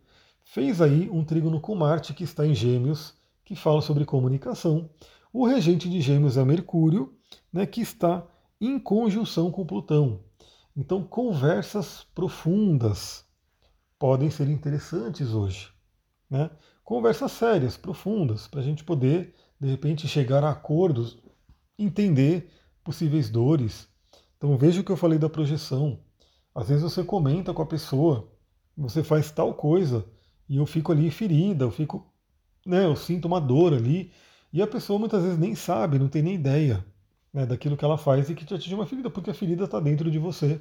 Fez 0.50 0.80
aí 0.80 1.10
um 1.10 1.22
trígono 1.22 1.60
com 1.60 1.74
Marte, 1.74 2.14
que 2.14 2.24
está 2.24 2.46
em 2.46 2.54
Gêmeos, 2.54 3.14
que 3.44 3.54
fala 3.54 3.82
sobre 3.82 4.06
comunicação. 4.06 4.88
O 5.30 5.46
regente 5.46 5.90
de 5.90 6.00
Gêmeos 6.00 6.38
é 6.38 6.44
Mercúrio, 6.44 7.14
né, 7.52 7.66
que 7.66 7.82
está 7.82 8.26
em 8.58 8.78
conjunção 8.78 9.50
com 9.50 9.66
Plutão. 9.66 10.20
Então, 10.74 11.04
conversas 11.04 12.06
profundas 12.14 13.26
podem 13.98 14.30
ser 14.30 14.48
interessantes 14.48 15.34
hoje. 15.34 15.70
Né? 16.30 16.50
Conversas 16.82 17.32
sérias, 17.32 17.76
profundas, 17.76 18.48
para 18.48 18.60
a 18.60 18.64
gente 18.64 18.82
poder 18.82 19.34
de 19.60 19.68
repente 19.68 20.08
chegar 20.08 20.42
a 20.42 20.52
acordos, 20.52 21.18
entender 21.78 22.50
possíveis 22.82 23.28
dores. 23.28 23.86
Então 24.38 24.56
veja 24.56 24.80
o 24.80 24.84
que 24.84 24.92
eu 24.92 24.96
falei 24.96 25.18
da 25.18 25.28
projeção. 25.28 26.00
Às 26.54 26.70
vezes 26.70 26.84
você 26.84 27.04
comenta 27.04 27.52
com 27.52 27.60
a 27.60 27.66
pessoa, 27.66 28.32
você 28.74 29.04
faz 29.04 29.30
tal 29.30 29.52
coisa 29.52 30.06
e 30.48 30.56
eu 30.56 30.66
fico 30.66 30.92
ali 30.92 31.10
ferida, 31.10 31.64
eu 31.64 31.70
fico, 31.70 32.12
né, 32.64 32.84
eu 32.84 32.96
sinto 32.96 33.26
uma 33.26 33.40
dor 33.40 33.74
ali 33.74 34.12
e 34.52 34.62
a 34.62 34.66
pessoa 34.66 34.98
muitas 34.98 35.22
vezes 35.22 35.38
nem 35.38 35.54
sabe, 35.54 35.98
não 35.98 36.08
tem 36.08 36.22
nem 36.22 36.34
ideia 36.34 36.84
né, 37.32 37.44
daquilo 37.44 37.76
que 37.76 37.84
ela 37.84 37.98
faz 37.98 38.30
e 38.30 38.34
que 38.34 38.44
te 38.44 38.54
atinge 38.54 38.74
uma 38.74 38.86
ferida, 38.86 39.10
porque 39.10 39.30
a 39.30 39.34
ferida 39.34 39.64
está 39.64 39.78
dentro 39.78 40.10
de 40.10 40.18
você. 40.18 40.60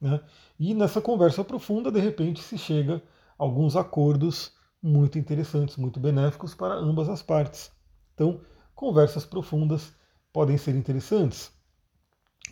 Né? 0.00 0.20
E 0.58 0.74
nessa 0.74 1.00
conversa 1.00 1.44
profunda, 1.44 1.90
de 1.90 2.00
repente, 2.00 2.42
se 2.42 2.58
chega 2.58 2.96
a 3.38 3.42
alguns 3.42 3.76
acordos 3.76 4.52
muito 4.82 5.18
interessantes, 5.18 5.76
muito 5.76 5.98
benéficos 6.00 6.54
para 6.54 6.74
ambas 6.74 7.08
as 7.08 7.22
partes. 7.22 7.70
Então, 8.14 8.40
conversas 8.74 9.24
profundas 9.24 9.92
podem 10.32 10.56
ser 10.56 10.74
interessantes. 10.74 11.52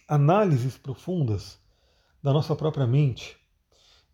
Análises 0.09 0.76
profundas 0.76 1.59
da 2.23 2.33
nossa 2.33 2.55
própria 2.55 2.87
mente. 2.87 3.37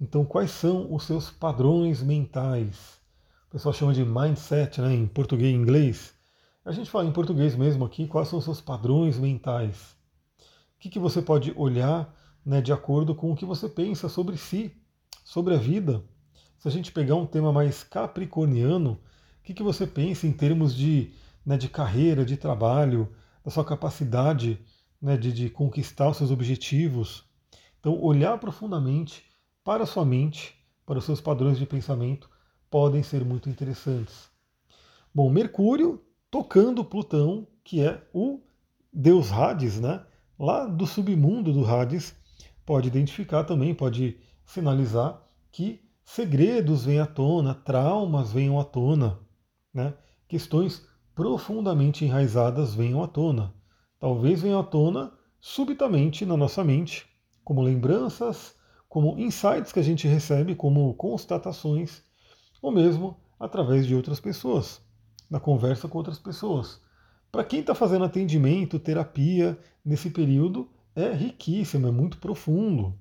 Então, 0.02 0.24
quais 0.24 0.50
são 0.50 0.92
os 0.92 1.04
seus 1.04 1.30
padrões 1.30 2.02
mentais? 2.02 3.00
O 3.46 3.52
pessoal 3.52 3.72
chama 3.72 3.94
de 3.94 4.04
mindset 4.04 4.80
né, 4.80 4.92
em 4.92 5.06
português 5.06 5.52
e 5.52 5.56
inglês. 5.56 6.12
A 6.64 6.72
gente 6.72 6.90
fala 6.90 7.04
em 7.04 7.12
português 7.12 7.54
mesmo 7.54 7.84
aqui, 7.84 8.08
quais 8.08 8.26
são 8.26 8.40
os 8.40 8.44
seus 8.44 8.60
padrões 8.60 9.16
mentais? 9.16 9.96
O 10.74 10.80
que, 10.80 10.90
que 10.90 10.98
você 10.98 11.22
pode 11.22 11.52
olhar 11.56 12.12
né, 12.44 12.60
de 12.60 12.72
acordo 12.72 13.14
com 13.14 13.30
o 13.30 13.36
que 13.36 13.44
você 13.44 13.68
pensa 13.68 14.08
sobre 14.08 14.36
si, 14.36 14.72
sobre 15.24 15.54
a 15.54 15.56
vida? 15.56 16.02
Se 16.58 16.66
a 16.66 16.70
gente 16.72 16.90
pegar 16.90 17.14
um 17.14 17.24
tema 17.24 17.52
mais 17.52 17.84
capricorniano, 17.84 18.94
o 19.38 19.44
que, 19.44 19.54
que 19.54 19.62
você 19.62 19.86
pensa 19.86 20.26
em 20.26 20.32
termos 20.32 20.74
de 20.74 21.12
né, 21.46 21.56
de 21.56 21.68
carreira, 21.68 22.24
de 22.24 22.36
trabalho, 22.36 23.08
da 23.44 23.52
sua 23.52 23.64
capacidade 23.64 24.58
né, 25.00 25.16
de, 25.16 25.32
de 25.32 25.48
conquistar 25.48 26.08
os 26.08 26.16
seus 26.16 26.32
objetivos. 26.32 27.24
Então, 27.78 28.02
olhar 28.02 28.36
profundamente 28.38 29.30
para 29.64 29.86
sua 29.86 30.04
mente, 30.04 30.54
para 30.84 30.98
os 30.98 31.04
seus 31.04 31.20
padrões 31.20 31.58
de 31.58 31.66
pensamento, 31.66 32.28
podem 32.70 33.02
ser 33.02 33.24
muito 33.24 33.48
interessantes. 33.48 34.30
Bom, 35.14 35.30
Mercúrio 35.30 36.02
tocando 36.30 36.84
Plutão, 36.84 37.46
que 37.62 37.80
é 37.82 38.02
o 38.12 38.40
deus 38.92 39.30
Hades, 39.30 39.80
né? 39.80 40.04
Lá 40.38 40.66
do 40.66 40.86
submundo 40.86 41.52
do 41.52 41.66
Hades, 41.66 42.16
pode 42.64 42.88
identificar 42.88 43.44
também, 43.44 43.74
pode 43.74 44.18
sinalizar 44.44 45.22
que 45.50 45.80
segredos 46.02 46.84
vêm 46.84 47.00
à 47.00 47.06
tona, 47.06 47.54
traumas 47.54 48.32
venham 48.32 48.58
à 48.58 48.64
tona, 48.64 49.18
né? 49.72 49.94
Questões 50.26 50.86
profundamente 51.14 52.04
enraizadas 52.04 52.74
venham 52.74 53.02
à 53.02 53.06
tona. 53.06 53.54
Talvez 53.98 54.42
venham 54.42 54.58
à 54.58 54.64
tona 54.64 55.12
subitamente 55.40 56.24
na 56.24 56.36
nossa 56.36 56.64
mente, 56.64 57.06
como 57.44 57.62
lembranças, 57.62 58.56
como 58.92 59.18
insights 59.18 59.72
que 59.72 59.80
a 59.80 59.82
gente 59.82 60.06
recebe, 60.06 60.54
como 60.54 60.92
constatações, 60.92 62.02
ou 62.60 62.70
mesmo 62.70 63.16
através 63.40 63.86
de 63.86 63.94
outras 63.94 64.20
pessoas, 64.20 64.82
na 65.30 65.40
conversa 65.40 65.88
com 65.88 65.96
outras 65.96 66.18
pessoas. 66.18 66.78
Para 67.30 67.42
quem 67.42 67.60
está 67.60 67.74
fazendo 67.74 68.04
atendimento, 68.04 68.78
terapia 68.78 69.58
nesse 69.82 70.10
período, 70.10 70.68
é 70.94 71.10
riquíssimo, 71.10 71.88
é 71.88 71.90
muito 71.90 72.18
profundo. 72.18 72.94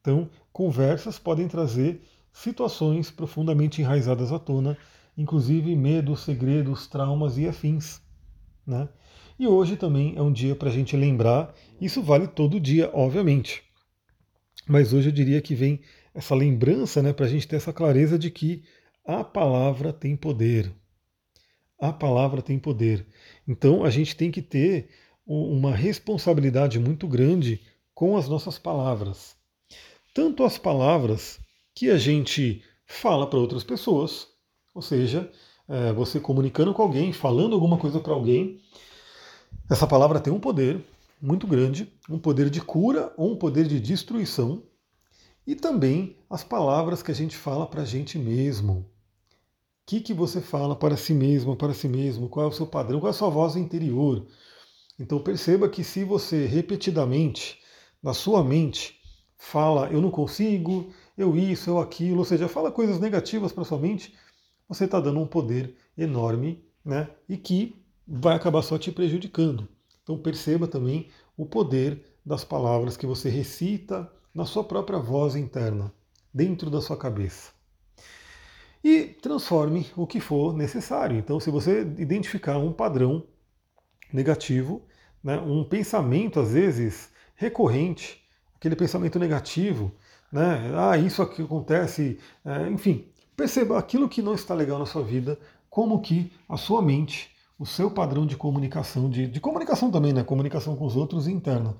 Então, 0.00 0.30
conversas 0.50 1.18
podem 1.18 1.46
trazer 1.46 2.00
situações 2.32 3.10
profundamente 3.10 3.82
enraizadas 3.82 4.32
à 4.32 4.38
tona 4.38 4.74
inclusive 5.18 5.76
medos, 5.76 6.20
segredos, 6.20 6.86
traumas 6.86 7.36
e 7.36 7.46
afins. 7.46 8.00
Né? 8.66 8.88
E 9.38 9.46
hoje 9.46 9.76
também 9.76 10.14
é 10.16 10.22
um 10.22 10.32
dia 10.32 10.56
para 10.56 10.70
a 10.70 10.72
gente 10.72 10.96
lembrar, 10.96 11.54
isso 11.78 12.02
vale 12.02 12.26
todo 12.26 12.58
dia, 12.58 12.90
obviamente, 12.94 13.65
mas 14.68 14.92
hoje 14.92 15.08
eu 15.08 15.12
diria 15.12 15.40
que 15.40 15.54
vem 15.54 15.80
essa 16.14 16.34
lembrança 16.34 17.02
né, 17.02 17.12
para 17.12 17.26
a 17.26 17.28
gente 17.28 17.46
ter 17.46 17.56
essa 17.56 17.72
clareza 17.72 18.18
de 18.18 18.30
que 18.30 18.64
a 19.04 19.22
palavra 19.22 19.92
tem 19.92 20.16
poder. 20.16 20.72
A 21.78 21.92
palavra 21.92 22.42
tem 22.42 22.58
poder. 22.58 23.06
Então 23.46 23.84
a 23.84 23.90
gente 23.90 24.16
tem 24.16 24.30
que 24.30 24.42
ter 24.42 24.88
uma 25.26 25.74
responsabilidade 25.74 26.78
muito 26.78 27.06
grande 27.06 27.60
com 27.94 28.16
as 28.16 28.28
nossas 28.28 28.58
palavras. 28.58 29.36
Tanto 30.14 30.44
as 30.44 30.56
palavras 30.56 31.38
que 31.74 31.90
a 31.90 31.98
gente 31.98 32.62
fala 32.86 33.28
para 33.28 33.38
outras 33.38 33.62
pessoas, 33.62 34.28
ou 34.74 34.80
seja, 34.80 35.30
é, 35.68 35.92
você 35.92 36.18
comunicando 36.18 36.72
com 36.72 36.82
alguém, 36.82 37.12
falando 37.12 37.54
alguma 37.54 37.76
coisa 37.76 38.00
para 38.00 38.12
alguém, 38.12 38.60
essa 39.68 39.86
palavra 39.86 40.20
tem 40.20 40.32
um 40.32 40.40
poder 40.40 40.82
muito 41.26 41.44
grande, 41.44 41.92
um 42.08 42.20
poder 42.20 42.48
de 42.48 42.60
cura 42.60 43.12
ou 43.16 43.32
um 43.32 43.36
poder 43.36 43.66
de 43.66 43.80
destruição, 43.80 44.62
e 45.44 45.56
também 45.56 46.16
as 46.30 46.44
palavras 46.44 47.02
que 47.02 47.10
a 47.10 47.14
gente 47.14 47.36
fala 47.36 47.66
para 47.66 47.82
a 47.82 47.84
gente 47.84 48.16
mesmo. 48.16 48.72
O 48.72 48.86
que, 49.86 50.00
que 50.00 50.14
você 50.14 50.40
fala 50.40 50.76
para 50.76 50.96
si 50.96 51.12
mesmo, 51.12 51.56
para 51.56 51.74
si 51.74 51.88
mesmo? 51.88 52.28
Qual 52.28 52.46
é 52.46 52.48
o 52.48 52.52
seu 52.52 52.66
padrão? 52.66 53.00
Qual 53.00 53.08
é 53.08 53.10
a 53.10 53.12
sua 53.12 53.28
voz 53.28 53.56
interior? 53.56 54.24
Então 55.00 55.18
perceba 55.18 55.68
que 55.68 55.82
se 55.82 56.04
você 56.04 56.46
repetidamente, 56.46 57.58
na 58.00 58.14
sua 58.14 58.44
mente, 58.44 59.00
fala 59.36 59.88
eu 59.88 60.00
não 60.00 60.12
consigo, 60.12 60.92
eu 61.18 61.36
isso, 61.36 61.70
eu 61.70 61.80
aquilo, 61.80 62.18
ou 62.18 62.24
seja, 62.24 62.46
fala 62.46 62.70
coisas 62.70 63.00
negativas 63.00 63.52
para 63.52 63.64
sua 63.64 63.78
mente, 63.78 64.14
você 64.68 64.84
está 64.84 65.00
dando 65.00 65.18
um 65.18 65.26
poder 65.26 65.74
enorme, 65.98 66.64
né? 66.84 67.10
E 67.28 67.36
que 67.36 67.74
vai 68.06 68.36
acabar 68.36 68.62
só 68.62 68.78
te 68.78 68.92
prejudicando. 68.92 69.68
Então 70.06 70.16
perceba 70.16 70.68
também 70.68 71.08
o 71.36 71.44
poder 71.44 72.00
das 72.24 72.44
palavras 72.44 72.96
que 72.96 73.04
você 73.04 73.28
recita 73.28 74.08
na 74.32 74.44
sua 74.44 74.62
própria 74.62 75.00
voz 75.00 75.34
interna, 75.34 75.92
dentro 76.32 76.70
da 76.70 76.80
sua 76.80 76.96
cabeça. 76.96 77.50
E 78.84 79.02
transforme 79.20 79.90
o 79.96 80.06
que 80.06 80.20
for 80.20 80.54
necessário. 80.54 81.18
Então, 81.18 81.40
se 81.40 81.50
você 81.50 81.80
identificar 81.98 82.56
um 82.56 82.72
padrão 82.72 83.26
negativo, 84.12 84.80
né, 85.24 85.40
um 85.40 85.64
pensamento 85.64 86.38
às 86.38 86.52
vezes 86.52 87.10
recorrente, 87.34 88.24
aquele 88.54 88.76
pensamento 88.76 89.18
negativo, 89.18 89.90
né, 90.30 90.70
ah, 90.76 90.96
isso 90.96 91.20
aqui 91.20 91.42
acontece, 91.42 92.20
é, 92.44 92.68
enfim, 92.68 93.08
perceba 93.36 93.76
aquilo 93.76 94.08
que 94.08 94.22
não 94.22 94.34
está 94.34 94.54
legal 94.54 94.78
na 94.78 94.86
sua 94.86 95.02
vida, 95.02 95.36
como 95.68 96.00
que 96.00 96.32
a 96.48 96.56
sua 96.56 96.80
mente, 96.80 97.35
o 97.58 97.64
seu 97.64 97.90
padrão 97.90 98.26
de 98.26 98.36
comunicação, 98.36 99.08
de, 99.08 99.26
de 99.26 99.40
comunicação 99.40 99.90
também, 99.90 100.12
né, 100.12 100.22
comunicação 100.22 100.76
com 100.76 100.84
os 100.84 100.96
outros 100.96 101.26
interna, 101.26 101.76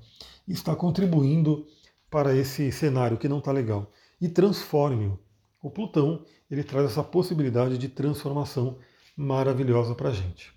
está 0.49 0.75
contribuindo 0.75 1.67
para 2.11 2.35
esse 2.35 2.73
cenário 2.73 3.19
que 3.19 3.29
não 3.29 3.39
está 3.39 3.53
legal 3.53 3.91
e 4.21 4.29
transforme-o. 4.29 5.19
O 5.63 5.71
Plutão 5.71 6.25
ele 6.51 6.63
traz 6.63 6.87
essa 6.87 7.03
possibilidade 7.03 7.77
de 7.77 7.89
transformação 7.89 8.79
maravilhosa 9.17 9.95
para 9.95 10.11
a 10.11 10.13
gente. 10.13 10.53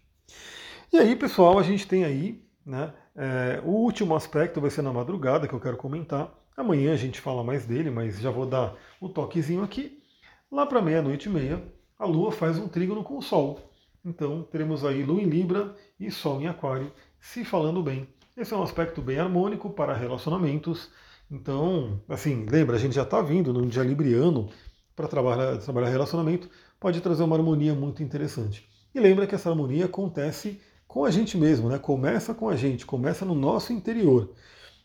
E 0.91 0.97
aí, 0.97 1.15
pessoal, 1.15 1.59
a 1.59 1.63
gente 1.63 1.87
tem 1.87 2.05
aí, 2.05 2.43
né, 2.65 2.93
é, 3.15 3.61
o 3.65 3.71
último 3.71 4.15
aspecto 4.15 4.61
vai 4.61 4.69
ser 4.69 4.81
na 4.81 4.93
madrugada 4.93 5.47
que 5.47 5.53
eu 5.53 5.59
quero 5.59 5.77
comentar. 5.77 6.33
Amanhã 6.55 6.93
a 6.93 6.97
gente 6.97 7.19
fala 7.19 7.43
mais 7.43 7.65
dele, 7.65 7.89
mas 7.89 8.19
já 8.19 8.31
vou 8.31 8.45
dar 8.45 8.75
o 8.99 9.07
um 9.07 9.09
toquezinho 9.09 9.63
aqui. 9.63 10.01
Lá 10.51 10.65
para 10.65 10.81
meia-noite 10.81 11.27
e 11.27 11.31
meia, 11.31 11.61
a 11.97 12.05
Lua 12.05 12.31
faz 12.31 12.57
um 12.57 12.67
trígono 12.67 13.03
com 13.03 13.17
o 13.17 13.21
Sol. 13.21 13.68
Então 14.03 14.43
teremos 14.43 14.85
aí 14.85 15.03
Lua 15.03 15.21
em 15.21 15.25
Libra 15.25 15.75
e 15.99 16.09
Sol 16.09 16.41
em 16.41 16.47
Aquário 16.47 16.91
se 17.19 17.43
falando 17.43 17.83
bem. 17.83 18.07
Esse 18.35 18.53
é 18.53 18.57
um 18.57 18.63
aspecto 18.63 19.01
bem 19.01 19.19
harmônico 19.19 19.69
para 19.69 19.93
relacionamentos, 19.93 20.89
então, 21.31 22.01
assim, 22.09 22.45
lembra, 22.49 22.75
a 22.75 22.79
gente 22.79 22.95
já 22.95 23.03
está 23.03 23.21
vindo 23.21 23.53
num 23.53 23.67
dia 23.67 23.83
libriano 23.83 24.49
para 24.95 25.07
trabalhar, 25.07 25.57
trabalhar 25.57 25.89
relacionamento, 25.89 26.49
pode 26.79 27.01
trazer 27.01 27.23
uma 27.23 27.35
harmonia 27.35 27.75
muito 27.75 28.01
interessante. 28.01 28.67
E 28.93 28.99
lembra 28.99 29.27
que 29.27 29.35
essa 29.35 29.49
harmonia 29.49 29.85
acontece 29.85 30.59
com 30.87 31.05
a 31.05 31.11
gente 31.11 31.37
mesmo, 31.37 31.69
né? 31.69 31.77
Começa 31.77 32.33
com 32.33 32.49
a 32.49 32.55
gente, 32.55 32.85
começa 32.85 33.23
no 33.25 33.35
nosso 33.35 33.71
interior. 33.71 34.33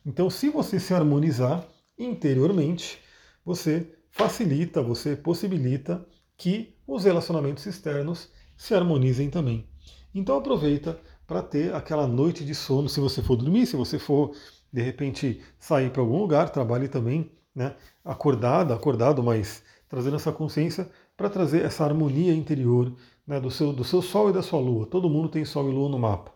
Então, 0.04 0.28
se 0.28 0.50
você 0.50 0.78
se 0.78 0.92
harmonizar 0.92 1.66
interiormente, 1.98 3.00
você 3.42 3.90
facilita, 4.10 4.82
você 4.82 5.16
possibilita 5.16 6.06
que 6.36 6.76
os 6.86 7.04
relacionamentos 7.04 7.64
externos 7.64 8.30
se 8.56 8.74
harmonizem 8.74 9.30
também. 9.30 9.66
Então 10.14 10.36
aproveita 10.36 10.98
para 11.26 11.42
ter 11.42 11.74
aquela 11.74 12.06
noite 12.06 12.44
de 12.44 12.54
sono, 12.54 12.88
se 12.88 13.00
você 13.00 13.22
for 13.22 13.36
dormir, 13.36 13.66
se 13.66 13.76
você 13.76 13.98
for 13.98 14.34
de 14.72 14.82
repente 14.82 15.40
sair 15.58 15.90
para 15.90 16.02
algum 16.02 16.18
lugar, 16.18 16.50
trabalhe 16.50 16.88
também, 16.88 17.30
né, 17.54 17.74
acordado, 18.04 18.72
acordado, 18.72 19.22
mas 19.22 19.62
trazendo 19.88 20.16
essa 20.16 20.32
consciência 20.32 20.90
para 21.16 21.30
trazer 21.30 21.64
essa 21.64 21.84
harmonia 21.84 22.34
interior 22.34 22.92
né, 23.26 23.40
do, 23.40 23.50
seu, 23.50 23.72
do 23.72 23.84
seu 23.84 24.02
Sol 24.02 24.30
e 24.30 24.32
da 24.32 24.42
sua 24.42 24.58
Lua. 24.58 24.86
Todo 24.86 25.08
mundo 25.08 25.28
tem 25.28 25.44
Sol 25.44 25.68
e 25.68 25.72
Lua 25.72 25.88
no 25.88 25.98
mapa. 25.98 26.32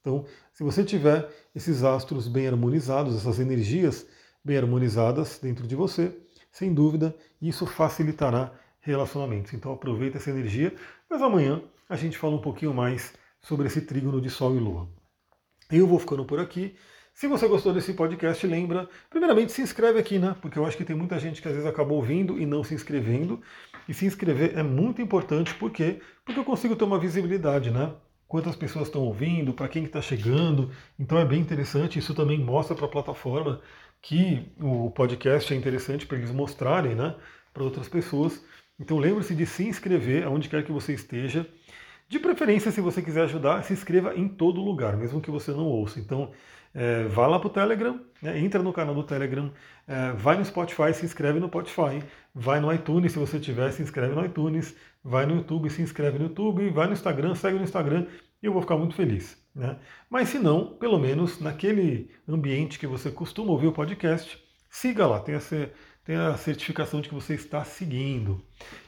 Então, 0.00 0.24
se 0.52 0.62
você 0.62 0.84
tiver 0.84 1.28
esses 1.54 1.82
astros 1.82 2.28
bem 2.28 2.46
harmonizados, 2.46 3.16
essas 3.16 3.38
energias 3.40 4.06
bem 4.44 4.56
harmonizadas 4.56 5.38
dentro 5.42 5.66
de 5.66 5.74
você, 5.74 6.16
sem 6.52 6.72
dúvida, 6.72 7.14
isso 7.40 7.66
facilitará 7.66 8.52
relacionamentos. 8.80 9.52
Então 9.52 9.72
aproveita 9.72 10.18
essa 10.18 10.30
energia, 10.30 10.74
mas 11.08 11.22
amanhã 11.22 11.62
a 11.88 11.96
gente 11.96 12.18
fala 12.18 12.36
um 12.36 12.40
pouquinho 12.40 12.74
mais 12.74 13.14
sobre 13.40 13.66
esse 13.66 13.82
trígono 13.82 14.20
de 14.20 14.30
Sol 14.30 14.56
e 14.56 14.58
Lua. 14.58 14.88
Eu 15.70 15.86
vou 15.86 15.98
ficando 15.98 16.24
por 16.24 16.40
aqui. 16.40 16.76
Se 17.12 17.26
você 17.26 17.48
gostou 17.48 17.72
desse 17.72 17.94
podcast, 17.94 18.46
lembra, 18.46 18.88
primeiramente 19.10 19.50
se 19.50 19.60
inscreve 19.60 19.98
aqui, 19.98 20.18
né? 20.18 20.36
Porque 20.40 20.58
eu 20.58 20.64
acho 20.64 20.76
que 20.76 20.84
tem 20.84 20.94
muita 20.94 21.18
gente 21.18 21.42
que 21.42 21.48
às 21.48 21.54
vezes 21.54 21.68
acabou 21.68 21.96
ouvindo 21.96 22.38
e 22.38 22.46
não 22.46 22.62
se 22.62 22.74
inscrevendo. 22.74 23.42
E 23.88 23.92
se 23.92 24.06
inscrever 24.06 24.56
é 24.56 24.62
muito 24.62 25.02
importante, 25.02 25.52
por 25.54 25.70
quê? 25.70 26.00
Porque 26.24 26.38
eu 26.38 26.44
consigo 26.44 26.76
ter 26.76 26.84
uma 26.84 26.98
visibilidade, 26.98 27.70
né? 27.70 27.92
Quantas 28.28 28.54
pessoas 28.54 28.86
estão 28.86 29.02
ouvindo, 29.02 29.52
para 29.52 29.68
quem 29.68 29.84
está 29.84 30.00
chegando. 30.00 30.70
Então 30.98 31.18
é 31.18 31.24
bem 31.24 31.40
interessante, 31.40 31.98
isso 31.98 32.14
também 32.14 32.38
mostra 32.38 32.76
para 32.76 32.86
a 32.86 32.90
plataforma 32.90 33.60
que 34.00 34.46
o 34.60 34.90
podcast 34.92 35.52
é 35.52 35.56
interessante 35.56 36.06
para 36.06 36.18
eles 36.18 36.30
mostrarem, 36.30 36.94
né? 36.94 37.16
Para 37.52 37.64
outras 37.64 37.88
pessoas. 37.88 38.44
Então 38.78 38.98
lembre-se 38.98 39.34
de 39.34 39.46
se 39.46 39.64
inscrever 39.64 40.24
aonde 40.24 40.48
quer 40.48 40.64
que 40.64 40.72
você 40.72 40.92
esteja. 40.92 41.46
De 42.08 42.18
preferência, 42.18 42.70
se 42.70 42.80
você 42.80 43.02
quiser 43.02 43.22
ajudar, 43.24 43.62
se 43.64 43.72
inscreva 43.72 44.14
em 44.14 44.28
todo 44.28 44.62
lugar, 44.62 44.96
mesmo 44.96 45.20
que 45.20 45.30
você 45.30 45.50
não 45.50 45.66
ouça. 45.66 46.00
Então, 46.00 46.30
é, 46.74 47.04
vá 47.04 47.26
lá 47.26 47.38
para 47.38 47.48
o 47.48 47.50
Telegram, 47.50 48.00
né, 48.22 48.38
entra 48.38 48.62
no 48.62 48.72
canal 48.72 48.94
do 48.94 49.02
Telegram, 49.02 49.52
é, 49.86 50.12
vai 50.12 50.36
no 50.38 50.44
Spotify, 50.44 50.94
se 50.94 51.04
inscreve 51.04 51.40
no 51.40 51.48
Spotify, 51.48 52.02
vai 52.34 52.60
no 52.60 52.72
iTunes, 52.72 53.12
se 53.12 53.18
você 53.18 53.38
tiver, 53.38 53.70
se 53.72 53.82
inscreve 53.82 54.14
no 54.14 54.24
iTunes, 54.24 54.74
vai 55.02 55.26
no 55.26 55.36
YouTube, 55.36 55.68
se 55.68 55.82
inscreve 55.82 56.18
no 56.18 56.26
YouTube, 56.26 56.70
vai 56.70 56.86
no 56.86 56.92
Instagram, 56.92 57.34
segue 57.34 57.58
no 57.58 57.64
Instagram, 57.64 58.06
e 58.42 58.46
eu 58.46 58.52
vou 58.52 58.62
ficar 58.62 58.76
muito 58.76 58.94
feliz. 58.94 59.36
Né? 59.54 59.76
Mas 60.08 60.28
se 60.28 60.38
não, 60.38 60.76
pelo 60.78 60.98
menos 60.98 61.40
naquele 61.40 62.10
ambiente 62.28 62.78
que 62.78 62.86
você 62.86 63.10
costuma 63.10 63.50
ouvir 63.50 63.66
o 63.66 63.72
podcast, 63.72 64.42
siga 64.70 65.06
lá, 65.06 65.20
tenha, 65.20 65.40
tenha 66.08 66.28
a 66.28 66.38
certificação 66.38 67.02
de 67.02 67.08
que 67.10 67.14
você 67.14 67.34
está 67.34 67.62
seguindo. 67.66 68.42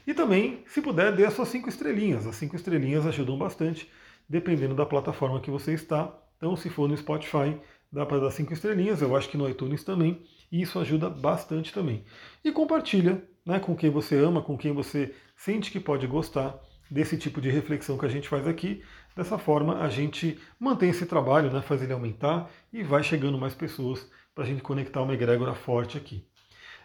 E 0.07 0.13
também, 0.13 0.63
se 0.65 0.81
puder, 0.81 1.15
dê 1.15 1.23
as 1.23 1.35
suas 1.35 1.49
cinco 1.49 1.69
estrelinhas. 1.69 2.25
As 2.25 2.35
cinco 2.35 2.55
estrelinhas 2.55 3.05
ajudam 3.05 3.37
bastante, 3.37 3.87
dependendo 4.27 4.73
da 4.73 4.87
plataforma 4.87 5.39
que 5.39 5.51
você 5.51 5.71
está. 5.71 6.11
Então, 6.37 6.55
se 6.55 6.67
for 6.67 6.89
no 6.89 6.97
Spotify, 6.97 7.55
dá 7.91 8.07
para 8.07 8.21
dar 8.21 8.31
cinco 8.31 8.53
estrelinhas, 8.53 9.03
eu 9.03 9.15
acho 9.15 9.29
que 9.29 9.37
no 9.37 9.47
iTunes 9.47 9.83
também, 9.83 10.23
e 10.51 10.63
isso 10.63 10.79
ajuda 10.79 11.11
bastante 11.11 11.71
também. 11.71 12.03
E 12.43 12.51
compartilha 12.51 13.23
né, 13.45 13.59
com 13.59 13.75
quem 13.75 13.91
você 13.91 14.15
ama, 14.15 14.41
com 14.41 14.57
quem 14.57 14.71
você 14.71 15.13
sente 15.37 15.69
que 15.69 15.79
pode 15.79 16.07
gostar 16.07 16.59
desse 16.89 17.19
tipo 17.19 17.39
de 17.39 17.51
reflexão 17.51 17.99
que 17.99 18.05
a 18.07 18.09
gente 18.09 18.27
faz 18.27 18.47
aqui. 18.47 18.81
Dessa 19.15 19.37
forma, 19.37 19.83
a 19.83 19.89
gente 19.89 20.39
mantém 20.59 20.89
esse 20.89 21.05
trabalho, 21.05 21.51
né, 21.51 21.61
faz 21.61 21.83
ele 21.83 21.93
aumentar 21.93 22.49
e 22.73 22.81
vai 22.81 23.03
chegando 23.03 23.37
mais 23.37 23.53
pessoas 23.53 24.09
para 24.33 24.43
a 24.43 24.47
gente 24.47 24.63
conectar 24.63 25.03
uma 25.03 25.13
egrégora 25.13 25.53
forte 25.53 25.99
aqui. 25.99 26.25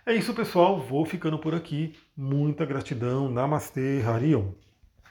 É 0.07 0.14
isso, 0.14 0.33
pessoal. 0.33 0.81
Vou 0.81 1.05
ficando 1.05 1.38
por 1.38 1.55
aqui. 1.55 1.95
Muita 2.16 2.64
gratidão. 2.64 3.29
Namastê, 3.29 4.01
Harion. 4.07 4.53